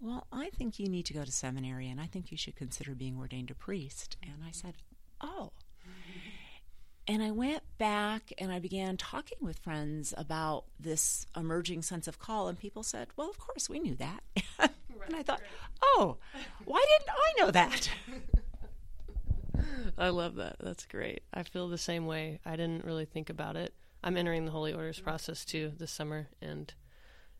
Well, 0.00 0.26
I 0.32 0.50
think 0.50 0.78
you 0.78 0.88
need 0.88 1.06
to 1.06 1.14
go 1.14 1.24
to 1.24 1.32
seminary, 1.32 1.88
and 1.88 2.00
I 2.00 2.06
think 2.06 2.30
you 2.30 2.36
should 2.36 2.56
consider 2.56 2.94
being 2.94 3.16
ordained 3.16 3.50
a 3.50 3.54
priest. 3.54 4.16
And 4.22 4.42
I 4.46 4.50
said, 4.50 4.74
Oh. 5.20 5.52
And 7.08 7.22
I 7.22 7.30
went 7.30 7.62
back 7.78 8.32
and 8.36 8.50
I 8.50 8.58
began 8.58 8.96
talking 8.96 9.38
with 9.40 9.60
friends 9.60 10.12
about 10.16 10.64
this 10.80 11.24
emerging 11.36 11.82
sense 11.82 12.08
of 12.08 12.18
call, 12.18 12.48
and 12.48 12.58
people 12.58 12.82
said, 12.82 13.08
Well, 13.16 13.30
of 13.30 13.38
course, 13.38 13.70
we 13.70 13.78
knew 13.78 13.94
that. 13.94 14.24
and 14.58 15.14
I 15.14 15.22
thought, 15.22 15.40
Oh, 15.80 16.16
why 16.64 16.84
didn't 16.98 17.10
I 17.10 17.44
know 17.44 17.50
that? 17.52 17.90
I 19.98 20.08
love 20.08 20.34
that. 20.36 20.56
That's 20.60 20.84
great. 20.84 21.22
I 21.32 21.44
feel 21.44 21.68
the 21.68 21.78
same 21.78 22.06
way. 22.06 22.40
I 22.44 22.56
didn't 22.56 22.84
really 22.84 23.04
think 23.04 23.30
about 23.30 23.56
it. 23.56 23.72
I'm 24.06 24.16
entering 24.16 24.44
the 24.44 24.52
Holy 24.52 24.72
Orders 24.72 25.00
process 25.00 25.44
too 25.44 25.72
this 25.76 25.90
summer, 25.90 26.28
and 26.40 26.72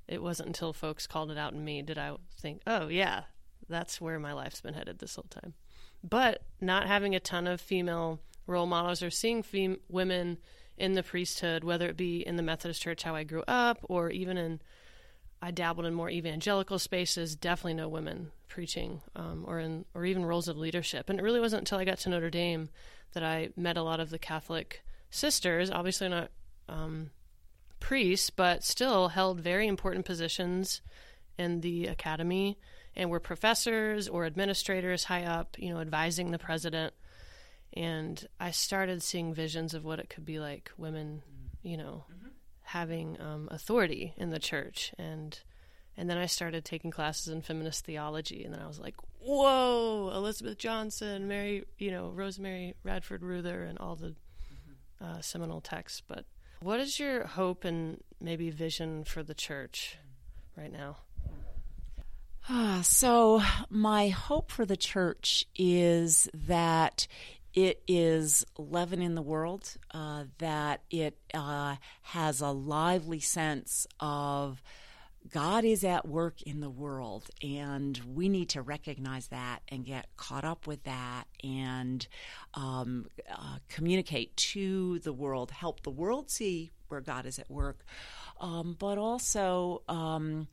it 0.09 0.21
wasn't 0.21 0.49
until 0.49 0.73
folks 0.73 1.07
called 1.07 1.31
it 1.31 1.39
out 1.39 1.53
in 1.53 1.65
me 1.65 1.81
did 1.81 1.97
I 1.97 2.17
think, 2.41 2.61
oh, 2.67 2.89
yeah, 2.89 3.23
that's 3.69 4.01
where 4.01 4.19
my 4.19 4.33
life's 4.33 4.63
been 4.63 4.75
headed 4.75 4.99
this 4.99 5.15
whole 5.15 5.27
time. 5.31 5.55
But 6.03 6.43
not 6.61 6.89
having 6.89 7.15
a 7.15 7.21
ton 7.21 7.47
of 7.47 7.61
female 7.61 8.19
role 8.49 8.67
models 8.67 9.01
or 9.01 9.11
seeing 9.11 9.45
fem- 9.45 9.79
women 9.89 10.39
in 10.77 10.95
the 10.95 11.05
priesthood, 11.05 11.63
whether 11.63 11.89
it 11.89 11.97
be 11.97 12.27
in 12.27 12.35
the 12.35 12.43
Methodist 12.43 12.83
Church, 12.83 13.05
how 13.05 13.15
I 13.15 13.23
grew 13.23 13.45
up, 13.47 13.79
or 13.85 14.11
even 14.11 14.37
in 14.37 14.61
I 15.41 15.53
dabbled 15.53 15.87
in 15.87 15.95
more 15.95 16.11
evangelical 16.11 16.81
spaces. 16.81 17.37
Definitely 17.37 17.75
no 17.75 17.89
women 17.89 18.33
preaching 18.49 19.03
um, 19.15 19.45
or 19.47 19.61
in 19.61 19.85
or 19.95 20.05
even 20.05 20.27
roles 20.27 20.49
of 20.49 20.59
leadership. 20.59 21.09
And 21.09 21.21
it 21.21 21.23
really 21.23 21.41
wasn't 21.41 21.61
until 21.61 21.79
I 21.79 21.85
got 21.85 21.99
to 21.99 22.09
Notre 22.09 22.31
Dame 22.31 22.71
that 23.13 23.23
I 23.23 23.51
met 23.55 23.77
a 23.77 23.85
lot 23.85 24.01
of 24.01 24.11
the 24.11 24.19
Catholic 24.19 24.83
sisters. 25.11 25.71
Obviously 25.71 26.09
not 26.09 26.31
um, 26.69 27.11
priests, 27.81 28.31
but 28.31 28.65
still 28.65 29.09
held 29.09 29.41
very 29.41 29.67
important 29.67 30.05
positions 30.05 30.81
in 31.39 31.61
the 31.61 31.87
academy 31.87 32.59
and 32.95 33.11
were 33.11 33.21
professors 33.21 34.09
or 34.09 34.25
administrators 34.25 35.05
high 35.05 35.25
up. 35.25 35.57
You 35.59 35.75
know, 35.75 35.81
advising 35.81 36.31
the 36.31 36.39
president. 36.39 36.95
And 37.73 38.27
I 38.41 38.53
started 38.53 39.03
seeing 39.03 39.35
visions 39.35 39.75
of 39.75 39.85
what 39.85 39.99
it 39.99 40.09
could 40.09 40.25
be 40.25 40.39
like 40.39 40.71
women, 40.79 41.23
you 41.63 41.77
know, 41.77 42.05
mm-hmm 42.11 42.27
having 42.67 43.17
um, 43.21 43.49
authority 43.53 44.13
in 44.17 44.31
the 44.31 44.41
church 44.41 44.93
and 44.99 45.39
and 45.97 46.11
then 46.11 46.19
I 46.19 46.27
started 46.27 46.65
taking 46.65 46.91
classes 46.91 47.29
in 47.29 47.41
feminist 47.41 47.85
theology 47.85 48.45
and 48.45 48.53
then 48.53 48.61
I 48.61 48.67
was 48.67 48.81
like 48.81 48.97
whoa 49.21 50.11
Elizabeth 50.13 50.59
Johnson 50.59 51.29
Mary 51.29 51.65
you 51.79 51.93
know 51.93 52.09
Rosemary 52.09 52.75
Radford 52.83 53.23
Ruether 53.23 53.69
and 53.69 53.79
all 53.79 53.95
the 53.95 54.17
uh, 55.01 55.21
seminal 55.21 55.61
texts 55.61 56.03
but 56.09 56.25
what 56.61 56.81
is 56.81 56.99
your 56.99 57.27
hope 57.27 57.65
and 57.65 58.03
maybe 58.21 58.51
vision 58.51 59.05
for 59.05 59.23
the 59.23 59.35
church 59.35 59.99
right 60.57 60.73
now? 60.73 60.97
Uh, 62.49 62.81
so 62.83 63.43
my 63.71 64.09
hope 64.09 64.51
for 64.51 64.65
the 64.65 64.77
church 64.77 65.47
is 65.57 66.29
that 66.33 67.07
it 67.55 67.83
is 67.89 68.45
leaven 68.59 69.03
in 69.03 69.15
the 69.15 69.23
world, 69.23 69.77
uh, 69.93 70.25
that 70.39 70.83
it 70.91 71.19
uh, 71.35 71.77
has 72.03 72.41
a 72.41 72.51
lively 72.51 73.19
sense 73.19 73.87
of 73.99 74.63
God 75.31 75.65
is 75.65 75.85
at 75.85 76.07
work 76.07 76.43
in 76.43 76.61
the 76.61 76.71
world, 76.71 77.29
and 77.43 78.01
we 78.15 78.29
need 78.29 78.51
to 78.51 78.63
recognize 78.63 79.29
that 79.29 79.61
and 79.69 79.85
get 79.85 80.07
caught 80.17 80.45
up 80.45 80.67
with 80.67 80.83
that 80.85 81.25
and 81.43 82.07
um, 82.55 83.07
uh, 83.31 83.59
communicate 83.69 84.37
to 84.37 84.99
the 85.01 85.13
world, 85.13 85.51
help 85.51 85.83
the 85.83 85.91
world 85.91 86.31
see 86.31 86.71
where 86.89 87.01
God 87.01 87.27
is 87.27 87.39
at 87.39 87.51
work, 87.51 87.85
um, 88.41 88.77
but 88.79 88.99
also. 88.99 89.83
Um, 89.89 90.49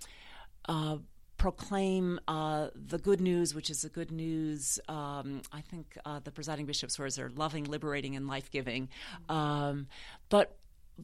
uh, 0.65 0.97
proclaim 1.43 2.21
uh, 2.29 2.69
the 2.73 2.97
good 2.97 3.19
news, 3.19 3.53
which 3.53 3.69
is 3.69 3.81
the 3.81 3.89
good 3.89 4.11
news. 4.11 4.79
Um, 4.87 5.41
I 5.51 5.59
think 5.59 5.97
uh, 6.05 6.21
the 6.23 6.31
presiding 6.31 6.65
bishop's 6.65 6.97
words 6.97 7.19
are 7.19 7.29
loving, 7.31 7.65
liberating, 7.65 8.15
and 8.15 8.29
life 8.29 8.49
giving. 8.49 8.87
Um, 9.27 9.87
but 10.29 10.55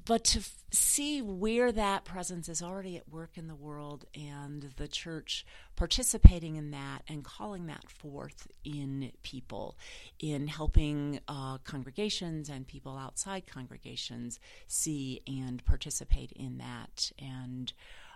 but 0.05 0.23
to 0.23 0.39
f- 0.39 0.55
see 0.71 1.21
where 1.21 1.71
that 1.71 2.05
presence 2.05 2.47
is 2.47 2.61
already 2.61 2.95
at 2.97 3.09
work 3.09 3.31
in 3.37 3.47
the 3.47 3.55
world 3.55 4.05
and 4.15 4.71
the 4.77 4.87
church 4.87 5.45
participating 5.75 6.55
in 6.55 6.71
that 6.71 7.01
and 7.07 7.23
calling 7.23 7.65
that 7.67 7.89
forth 7.89 8.47
in 8.63 9.11
people, 9.23 9.77
in 10.19 10.47
helping 10.47 11.19
uh, 11.27 11.57
congregations 11.59 12.49
and 12.49 12.67
people 12.67 12.97
outside 12.97 13.47
congregations 13.47 14.39
see 14.67 15.21
and 15.27 15.65
participate 15.65 16.31
in 16.33 16.59
that. 16.59 17.11
And 17.17 17.73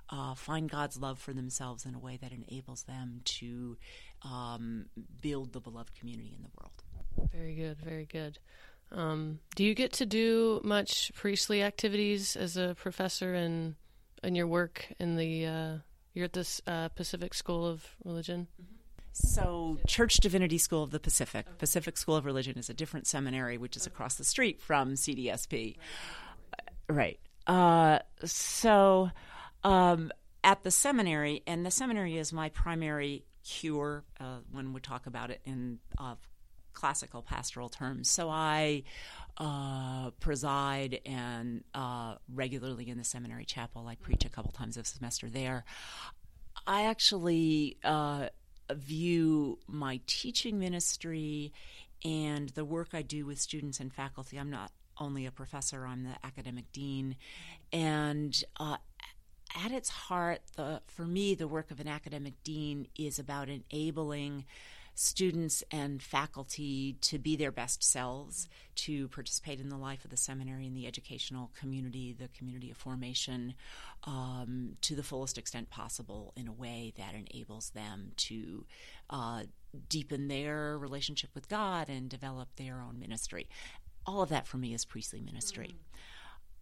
uh, 0.09 0.35
find 0.35 0.69
God's 0.69 0.99
love 0.99 1.17
for 1.17 1.33
themselves 1.33 1.85
in 1.85 1.95
a 1.95 1.99
way 1.99 2.19
that 2.21 2.31
enables 2.31 2.83
them 2.83 3.21
to 3.23 3.77
um, 4.21 4.85
build 5.21 5.53
the 5.53 5.59
beloved 5.59 5.95
community 5.95 6.33
in 6.35 6.43
the 6.43 6.49
world. 6.59 7.29
Very 7.31 7.55
good, 7.55 7.79
very 7.79 8.05
good. 8.05 8.37
Um, 8.93 9.39
do 9.55 9.63
you 9.63 9.73
get 9.73 9.93
to 9.93 10.05
do 10.05 10.61
much 10.63 11.11
priestly 11.15 11.63
activities 11.63 12.35
as 12.35 12.57
a 12.57 12.75
professor 12.75 13.33
in 13.33 13.75
in 14.23 14.35
your 14.35 14.47
work 14.47 14.87
in 14.99 15.15
the 15.15 15.45
uh, 15.45 15.77
you're 16.13 16.25
at 16.25 16.33
this 16.33 16.61
uh, 16.67 16.89
Pacific 16.89 17.33
School 17.33 17.65
of 17.65 17.85
Religion? 18.03 18.47
So, 19.13 19.77
Church 19.87 20.17
Divinity 20.17 20.57
School 20.57 20.81
of 20.81 20.89
the 20.89 20.99
Pacific, 20.99 21.45
Pacific 21.59 21.97
School 21.97 22.15
of 22.15 22.25
Religion, 22.25 22.57
is 22.57 22.69
a 22.69 22.73
different 22.73 23.05
seminary 23.05 23.59
which 23.59 23.77
is 23.77 23.85
across 23.85 24.15
the 24.15 24.23
street 24.23 24.59
from 24.59 24.95
CDSP. 24.95 25.75
Right. 26.89 27.19
Uh, 27.45 27.99
so, 28.25 29.11
um, 29.63 30.11
at 30.43 30.63
the 30.63 30.71
seminary, 30.71 31.43
and 31.45 31.63
the 31.63 31.69
seminary 31.69 32.17
is 32.17 32.33
my 32.33 32.49
primary 32.49 33.25
cure 33.43 34.03
uh, 34.19 34.39
when 34.51 34.73
we 34.73 34.81
talk 34.81 35.05
about 35.05 35.29
it 35.29 35.41
in 35.45 35.77
uh, 35.99 36.15
classical 36.73 37.21
pastoral 37.21 37.69
terms. 37.69 38.09
So 38.09 38.29
I 38.29 38.83
uh, 39.37 40.11
preside 40.19 40.99
and 41.05 41.63
uh, 41.73 42.15
regularly 42.33 42.89
in 42.89 42.97
the 42.97 43.03
seminary 43.03 43.45
chapel. 43.45 43.87
I 43.87 43.95
preach 43.95 44.25
a 44.25 44.29
couple 44.29 44.51
times 44.51 44.77
a 44.77 44.83
semester 44.83 45.29
there. 45.29 45.65
I 46.67 46.83
actually 46.85 47.77
uh, 47.83 48.27
view 48.71 49.59
my 49.67 49.99
teaching 50.07 50.59
ministry 50.59 51.51
and 52.05 52.49
the 52.49 52.65
work 52.65 52.89
I 52.93 53.01
do 53.01 53.25
with 53.25 53.39
students 53.39 53.79
and 53.79 53.91
faculty. 53.93 54.37
I'm 54.37 54.49
not 54.49 54.71
only 54.99 55.25
a 55.25 55.31
professor; 55.31 55.85
I'm 55.85 56.03
the 56.03 56.15
academic 56.23 56.71
dean, 56.71 57.15
and 57.71 58.43
uh, 58.59 58.77
at 59.65 59.71
its 59.71 59.89
heart, 59.89 60.41
the 60.55 60.81
for 60.87 61.05
me, 61.05 61.35
the 61.35 61.47
work 61.47 61.71
of 61.71 61.79
an 61.79 61.87
academic 61.87 62.33
dean 62.43 62.87
is 62.97 63.19
about 63.19 63.49
enabling 63.49 64.45
students 64.95 65.63
and 65.71 66.01
faculty 66.01 66.97
to 67.01 67.17
be 67.17 67.35
their 67.35 67.51
best 67.51 67.83
selves, 67.83 68.47
to 68.75 69.07
participate 69.09 69.59
in 69.59 69.69
the 69.69 69.77
life 69.77 70.03
of 70.05 70.11
the 70.11 70.17
seminary 70.17 70.67
and 70.67 70.75
the 70.75 70.85
educational 70.85 71.51
community, 71.59 72.15
the 72.17 72.27
community 72.29 72.69
of 72.69 72.77
formation, 72.77 73.55
um, 74.05 74.77
to 74.81 74.95
the 74.95 75.03
fullest 75.03 75.37
extent 75.37 75.69
possible 75.69 76.33
in 76.35 76.47
a 76.47 76.51
way 76.51 76.93
that 76.97 77.15
enables 77.15 77.71
them 77.71 78.11
to 78.17 78.65
uh, 79.09 79.43
deepen 79.89 80.27
their 80.27 80.77
relationship 80.77 81.31
with 81.33 81.49
God 81.49 81.89
and 81.89 82.09
develop 82.09 82.49
their 82.55 82.81
own 82.81 82.99
ministry. 82.99 83.47
All 84.05 84.21
of 84.21 84.29
that 84.29 84.45
for 84.45 84.57
me 84.57 84.73
is 84.73 84.85
priestly 84.85 85.21
ministry. 85.21 85.75
Mm. 85.75 85.99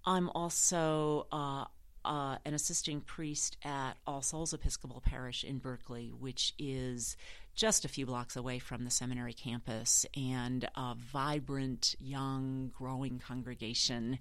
I'm 0.04 0.30
also 0.30 1.28
uh, 1.32 1.66
uh, 2.04 2.38
an 2.46 2.54
assisting 2.54 3.02
priest 3.02 3.58
at 3.64 3.94
All 4.08 4.22
Souls 4.22 4.54
Episcopal 4.54 5.02
Parish 5.02 5.44
in 5.44 5.60
Berkeley, 5.60 6.12
which 6.18 6.54
is 6.58 7.18
just 7.56 7.86
a 7.86 7.88
few 7.88 8.06
blocks 8.06 8.36
away 8.36 8.60
from 8.60 8.84
the 8.86 8.92
seminary 8.92 9.34
campus, 9.34 10.06
and 10.16 10.68
a 10.76 10.96
vibrant, 10.96 11.96
young, 12.00 12.72
growing 12.78 13.20
congregation. 13.20 14.20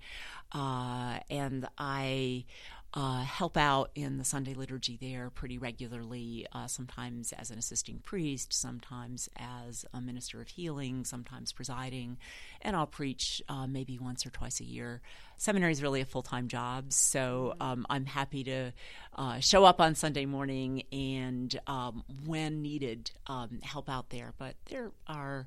Uh, 0.52 1.18
and 1.30 1.66
I 1.78 2.44
uh, 2.92 3.22
help 3.22 3.56
out 3.56 3.90
in 3.94 4.18
the 4.18 4.24
Sunday 4.24 4.52
liturgy 4.52 4.98
there 5.00 5.30
pretty 5.30 5.58
regularly, 5.58 6.46
uh, 6.52 6.66
sometimes 6.66 7.32
as 7.32 7.50
an 7.50 7.58
assisting 7.58 7.98
priest, 7.98 8.52
sometimes 8.52 9.28
as 9.36 9.84
a 9.94 10.00
minister 10.00 10.40
of 10.40 10.48
healing, 10.48 11.04
sometimes 11.04 11.52
presiding, 11.52 12.18
and 12.62 12.74
I'll 12.74 12.88
preach 12.88 13.40
uh, 13.48 13.68
maybe 13.68 13.98
once 13.98 14.26
or 14.26 14.30
twice 14.30 14.58
a 14.60 14.64
year. 14.64 15.00
Seminary 15.36 15.70
is 15.70 15.82
really 15.82 16.00
a 16.00 16.04
full 16.04 16.22
time 16.22 16.48
job, 16.48 16.92
so 16.92 17.54
mm-hmm. 17.54 17.62
um, 17.62 17.86
I'm 17.88 18.06
happy 18.06 18.42
to 18.44 18.72
uh, 19.14 19.38
show 19.38 19.64
up 19.64 19.80
on 19.80 19.94
Sunday 19.94 20.26
morning 20.26 20.82
and, 20.90 21.58
um, 21.68 22.02
when 22.26 22.60
needed, 22.60 23.12
um, 23.28 23.60
help 23.62 23.88
out 23.88 24.10
there. 24.10 24.34
But 24.36 24.56
there 24.66 24.90
are 25.06 25.46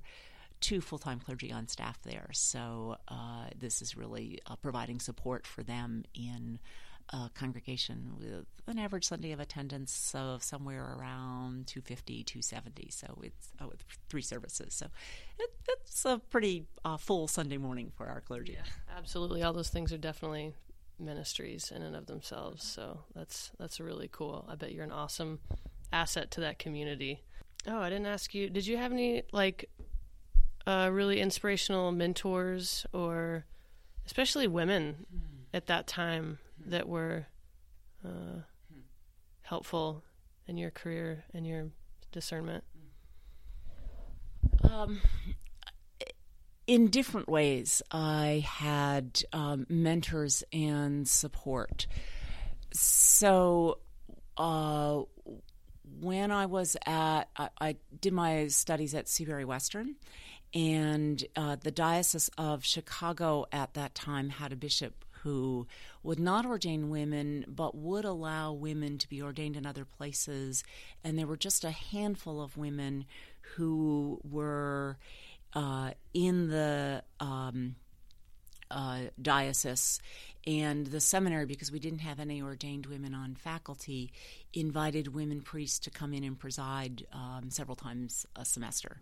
two 0.61 0.79
full 0.79 0.97
time 0.97 1.19
clergy 1.19 1.51
on 1.51 1.67
staff 1.67 1.99
there, 2.03 2.29
so 2.31 2.95
uh, 3.09 3.47
this 3.59 3.81
is 3.81 3.97
really 3.97 4.39
uh, 4.47 4.55
providing 4.55 5.01
support 5.01 5.45
for 5.45 5.61
them 5.61 6.05
in 6.15 6.59
a 7.09 7.29
congregation 7.33 8.13
with 8.17 8.45
an 8.67 8.79
average 8.79 9.05
Sunday 9.07 9.31
of 9.31 9.39
attendance 9.39 10.13
of 10.15 10.43
somewhere 10.43 10.95
around 10.97 11.67
250, 11.67 12.23
270. 12.23 12.89
So 12.91 13.19
it's 13.21 13.51
with 13.61 13.83
three 14.09 14.21
services. 14.21 14.73
So 14.73 14.87
it, 15.37 15.51
it's 15.67 16.05
a 16.05 16.19
pretty 16.29 16.65
uh, 16.83 16.97
full 16.97 17.27
Sunday 17.27 17.57
morning 17.57 17.91
for 17.95 18.07
our 18.07 18.21
clergy. 18.21 18.53
Yeah, 18.53 18.97
absolutely. 18.97 19.43
All 19.43 19.53
those 19.53 19.69
things 19.69 19.91
are 19.93 19.97
definitely 19.97 20.53
ministries 20.99 21.71
in 21.75 21.81
and 21.81 21.95
of 21.95 22.05
themselves. 22.05 22.63
So 22.63 23.01
that's 23.15 23.51
that's 23.59 23.79
really 23.79 24.09
cool. 24.11 24.45
I 24.49 24.55
bet 24.55 24.71
you're 24.71 24.83
an 24.83 24.91
awesome 24.91 25.39
asset 25.91 26.31
to 26.31 26.41
that 26.41 26.59
community. 26.59 27.21
Oh, 27.67 27.79
I 27.79 27.89
didn't 27.89 28.07
ask 28.07 28.33
you. 28.33 28.49
Did 28.49 28.65
you 28.65 28.77
have 28.77 28.91
any 28.91 29.23
like 29.31 29.69
uh, 30.65 30.89
really 30.91 31.19
inspirational 31.19 31.91
mentors 31.91 32.85
or 32.93 33.45
especially 34.05 34.47
women 34.47 35.05
mm. 35.13 35.42
At 35.53 35.67
that 35.67 35.87
time 35.87 36.39
that 36.65 36.87
were 36.87 37.27
uh, 38.05 38.41
helpful 39.43 40.03
in 40.47 40.57
your 40.57 40.71
career 40.71 41.23
and 41.33 41.45
your 41.45 41.67
discernment? 42.11 42.63
Um, 44.63 45.01
in 46.65 46.87
different 46.87 47.29
ways, 47.29 47.81
I 47.91 48.43
had 48.47 49.21
um, 49.31 49.65
mentors 49.69 50.43
and 50.51 51.07
support. 51.07 51.87
So, 52.71 53.79
uh, 54.37 55.01
when 55.99 56.31
I 56.31 56.47
was 56.47 56.75
at, 56.87 57.25
I, 57.35 57.49
I, 57.61 57.75
did 58.01 58.13
my 58.13 58.47
studies 58.47 58.95
at 58.95 59.07
Seabury 59.07 59.45
Western, 59.45 59.95
and 60.53 61.23
uh, 61.35 61.57
the 61.61 61.69
Diocese 61.69 62.29
of 62.37 62.65
Chicago 62.65 63.45
at 63.51 63.75
that 63.75 63.93
time 63.93 64.29
had 64.29 64.51
a 64.51 64.55
bishop 64.55 65.02
who 65.23 65.67
would 66.03 66.19
not 66.19 66.45
ordain 66.45 66.89
women 66.89 67.45
but 67.47 67.75
would 67.75 68.05
allow 68.05 68.51
women 68.51 68.97
to 68.97 69.09
be 69.09 69.21
ordained 69.21 69.55
in 69.55 69.65
other 69.65 69.85
places. 69.85 70.63
And 71.03 71.17
there 71.17 71.27
were 71.27 71.37
just 71.37 71.63
a 71.63 71.71
handful 71.71 72.41
of 72.41 72.57
women 72.57 73.05
who 73.55 74.19
were 74.23 74.97
uh, 75.53 75.91
in 76.13 76.49
the 76.49 77.03
um, 77.19 77.75
uh, 78.69 79.01
diocese 79.21 79.99
and 80.45 80.87
the 80.87 80.99
seminary, 80.99 81.45
because 81.45 81.71
we 81.71 81.79
didn't 81.79 81.99
have 81.99 82.19
any 82.19 82.41
ordained 82.41 82.87
women 82.87 83.13
on 83.13 83.35
faculty, 83.35 84.11
invited 84.53 85.13
women 85.13 85.41
priests 85.41 85.79
to 85.79 85.89
come 85.89 86.13
in 86.13 86.23
and 86.23 86.37
preside 86.37 87.05
um, 87.13 87.49
several 87.49 87.77
times 87.77 88.25
a 88.35 88.43
semester. 88.43 88.97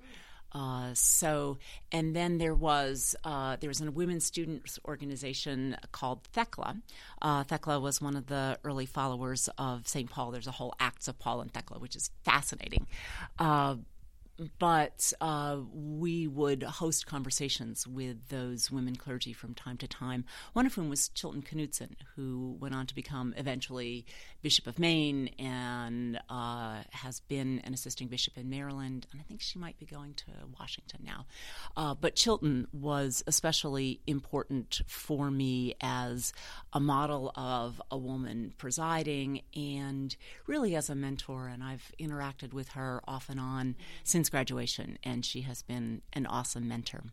Uh, 0.53 0.89
so, 0.93 1.57
and 1.91 2.15
then 2.15 2.37
there 2.37 2.55
was 2.55 3.15
uh, 3.23 3.55
there 3.59 3.69
was 3.69 3.81
a 3.81 3.91
women's 3.91 4.25
students 4.25 4.79
organization 4.85 5.77
called 5.91 6.23
Thecla. 6.33 6.77
Uh, 7.21 7.43
Thecla 7.43 7.79
was 7.79 8.01
one 8.01 8.15
of 8.15 8.27
the 8.27 8.57
early 8.63 8.85
followers 8.85 9.49
of 9.57 9.87
St. 9.87 10.09
Paul. 10.09 10.31
There's 10.31 10.47
a 10.47 10.51
whole 10.51 10.73
Acts 10.79 11.07
of 11.07 11.17
Paul 11.19 11.41
and 11.41 11.53
Thecla, 11.53 11.79
which 11.79 11.95
is 11.95 12.11
fascinating. 12.23 12.87
But 14.59 15.13
uh, 15.21 15.57
we 15.71 16.27
would 16.27 16.63
host 16.63 17.05
conversations 17.05 17.85
with 17.85 18.29
those 18.29 18.71
women 18.71 18.95
clergy 18.95 19.33
from 19.33 19.53
time 19.53 19.77
to 19.77 19.87
time, 19.87 20.25
one 20.53 20.65
of 20.65 20.73
whom 20.73 20.89
was 20.89 21.09
Chilton 21.09 21.43
Knudsen, 21.43 21.95
who 22.15 22.57
went 22.59 22.73
on 22.73 22.87
to 22.87 22.95
become 22.95 23.33
eventually 23.37 24.05
Bishop 24.41 24.65
of 24.65 24.79
Maine 24.79 25.27
and 25.37 26.19
uh, 26.29 26.81
has 26.91 27.19
been 27.21 27.59
an 27.63 27.73
assisting 27.73 28.07
bishop 28.07 28.37
in 28.37 28.49
Maryland, 28.49 29.05
and 29.11 29.21
I 29.21 29.23
think 29.23 29.41
she 29.41 29.59
might 29.59 29.77
be 29.77 29.85
going 29.85 30.15
to 30.15 30.25
Washington 30.59 31.01
now. 31.05 31.25
Uh, 31.77 31.93
but 31.93 32.15
Chilton 32.15 32.67
was 32.73 33.23
especially 33.27 33.99
important 34.07 34.81
for 34.87 35.29
me 35.29 35.75
as 35.81 36.33
a 36.73 36.79
model 36.79 37.31
of 37.35 37.79
a 37.91 37.97
woman 37.97 38.53
presiding 38.57 39.41
and 39.55 40.15
really 40.47 40.75
as 40.75 40.89
a 40.89 40.95
mentor, 40.95 41.47
and 41.47 41.63
I've 41.63 41.91
interacted 41.99 42.53
with 42.53 42.69
her 42.69 43.01
off 43.07 43.29
and 43.29 43.39
on 43.39 43.75
since 44.03 44.30
graduation, 44.31 44.97
and 45.03 45.25
she 45.25 45.41
has 45.41 45.61
been 45.61 46.01
an 46.13 46.25
awesome 46.25 46.67
mentor. 46.67 47.03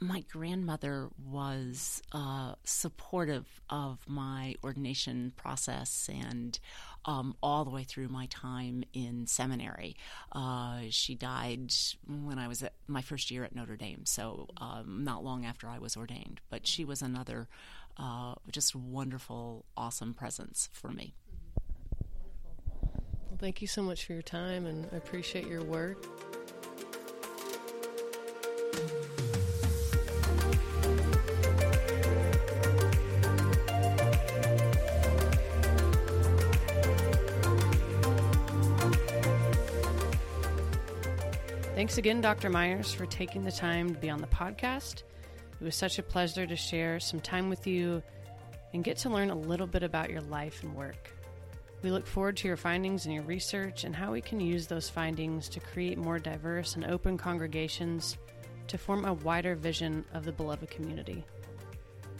My 0.00 0.24
grandmother 0.32 1.10
was 1.30 2.02
uh, 2.10 2.54
supportive 2.64 3.46
of 3.70 3.98
my 4.08 4.56
ordination 4.64 5.32
process 5.36 6.10
and 6.12 6.58
um, 7.04 7.36
all 7.40 7.64
the 7.64 7.70
way 7.70 7.84
through 7.84 8.08
my 8.08 8.26
time 8.26 8.82
in 8.92 9.28
seminary. 9.28 9.96
Uh, 10.32 10.80
she 10.90 11.14
died 11.14 11.72
when 12.06 12.38
I 12.38 12.48
was 12.48 12.64
at 12.64 12.72
my 12.88 13.00
first 13.02 13.30
year 13.30 13.44
at 13.44 13.54
Notre 13.54 13.76
Dame, 13.76 14.04
so 14.04 14.48
um, 14.56 15.04
not 15.04 15.22
long 15.22 15.44
after 15.44 15.68
I 15.68 15.78
was 15.78 15.96
ordained. 15.96 16.40
But 16.50 16.66
she 16.66 16.84
was 16.84 17.00
another 17.00 17.46
uh, 17.96 18.34
just 18.50 18.74
wonderful, 18.74 19.66
awesome 19.76 20.14
presence 20.14 20.68
for 20.72 20.90
me. 20.90 21.14
Thank 23.42 23.60
you 23.60 23.66
so 23.66 23.82
much 23.82 24.04
for 24.04 24.12
your 24.12 24.22
time, 24.22 24.66
and 24.66 24.86
I 24.92 24.96
appreciate 24.98 25.48
your 25.48 25.64
work. 25.64 26.00
Thanks 41.74 41.98
again, 41.98 42.20
Dr. 42.20 42.48
Meyers, 42.48 42.94
for 42.94 43.06
taking 43.06 43.42
the 43.42 43.50
time 43.50 43.92
to 43.92 44.00
be 44.00 44.08
on 44.08 44.20
the 44.20 44.28
podcast. 44.28 45.02
It 45.60 45.64
was 45.64 45.74
such 45.74 45.98
a 45.98 46.04
pleasure 46.04 46.46
to 46.46 46.54
share 46.54 47.00
some 47.00 47.18
time 47.18 47.48
with 47.48 47.66
you 47.66 48.04
and 48.72 48.84
get 48.84 48.98
to 48.98 49.10
learn 49.10 49.30
a 49.30 49.34
little 49.34 49.66
bit 49.66 49.82
about 49.82 50.10
your 50.10 50.20
life 50.20 50.62
and 50.62 50.76
work. 50.76 51.11
We 51.82 51.90
look 51.90 52.06
forward 52.06 52.36
to 52.38 52.48
your 52.48 52.56
findings 52.56 53.06
and 53.06 53.14
your 53.14 53.24
research 53.24 53.84
and 53.84 53.94
how 53.94 54.12
we 54.12 54.20
can 54.20 54.38
use 54.38 54.66
those 54.66 54.88
findings 54.88 55.48
to 55.48 55.60
create 55.60 55.98
more 55.98 56.18
diverse 56.18 56.76
and 56.76 56.84
open 56.84 57.18
congregations 57.18 58.16
to 58.68 58.78
form 58.78 59.04
a 59.04 59.14
wider 59.14 59.56
vision 59.56 60.04
of 60.14 60.24
the 60.24 60.32
beloved 60.32 60.70
community. 60.70 61.24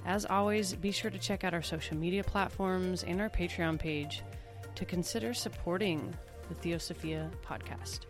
As 0.04 0.26
always, 0.26 0.74
be 0.74 0.90
sure 0.90 1.12
to 1.12 1.18
check 1.18 1.44
out 1.44 1.54
our 1.54 1.62
social 1.62 1.96
media 1.96 2.24
platforms 2.24 3.04
and 3.04 3.20
our 3.20 3.30
Patreon 3.30 3.78
page 3.78 4.22
to 4.74 4.84
consider 4.84 5.32
supporting 5.32 6.12
the 6.48 6.54
Theosophia 6.56 7.30
podcast. 7.46 8.00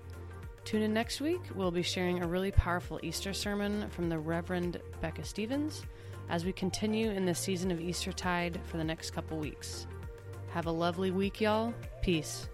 Tune 0.65 0.83
in 0.83 0.95
next 0.95 1.21
week. 1.21 1.41
We'll 1.55 1.71
be 1.71 1.83
sharing 1.83 2.23
a 2.23 2.27
really 2.27 2.53
powerful 2.53 2.99
Easter 3.03 3.35
sermon 3.35 3.91
from 3.91 4.09
the 4.09 4.19
Reverend 4.19 4.81
Becca 5.03 5.25
Stevens 5.25 5.83
as 6.31 6.47
we 6.47 6.53
continue 6.53 7.11
in 7.11 7.27
the 7.27 7.35
season 7.35 7.71
of 7.71 7.81
Eastertide 7.81 8.59
for 8.65 8.79
the 8.79 8.85
next 8.85 9.11
couple 9.11 9.39
weeks. 9.39 9.87
Have 10.53 10.67
a 10.67 10.71
lovely 10.71 11.11
week, 11.11 11.41
y'all. 11.41 11.73
Peace. 12.03 12.47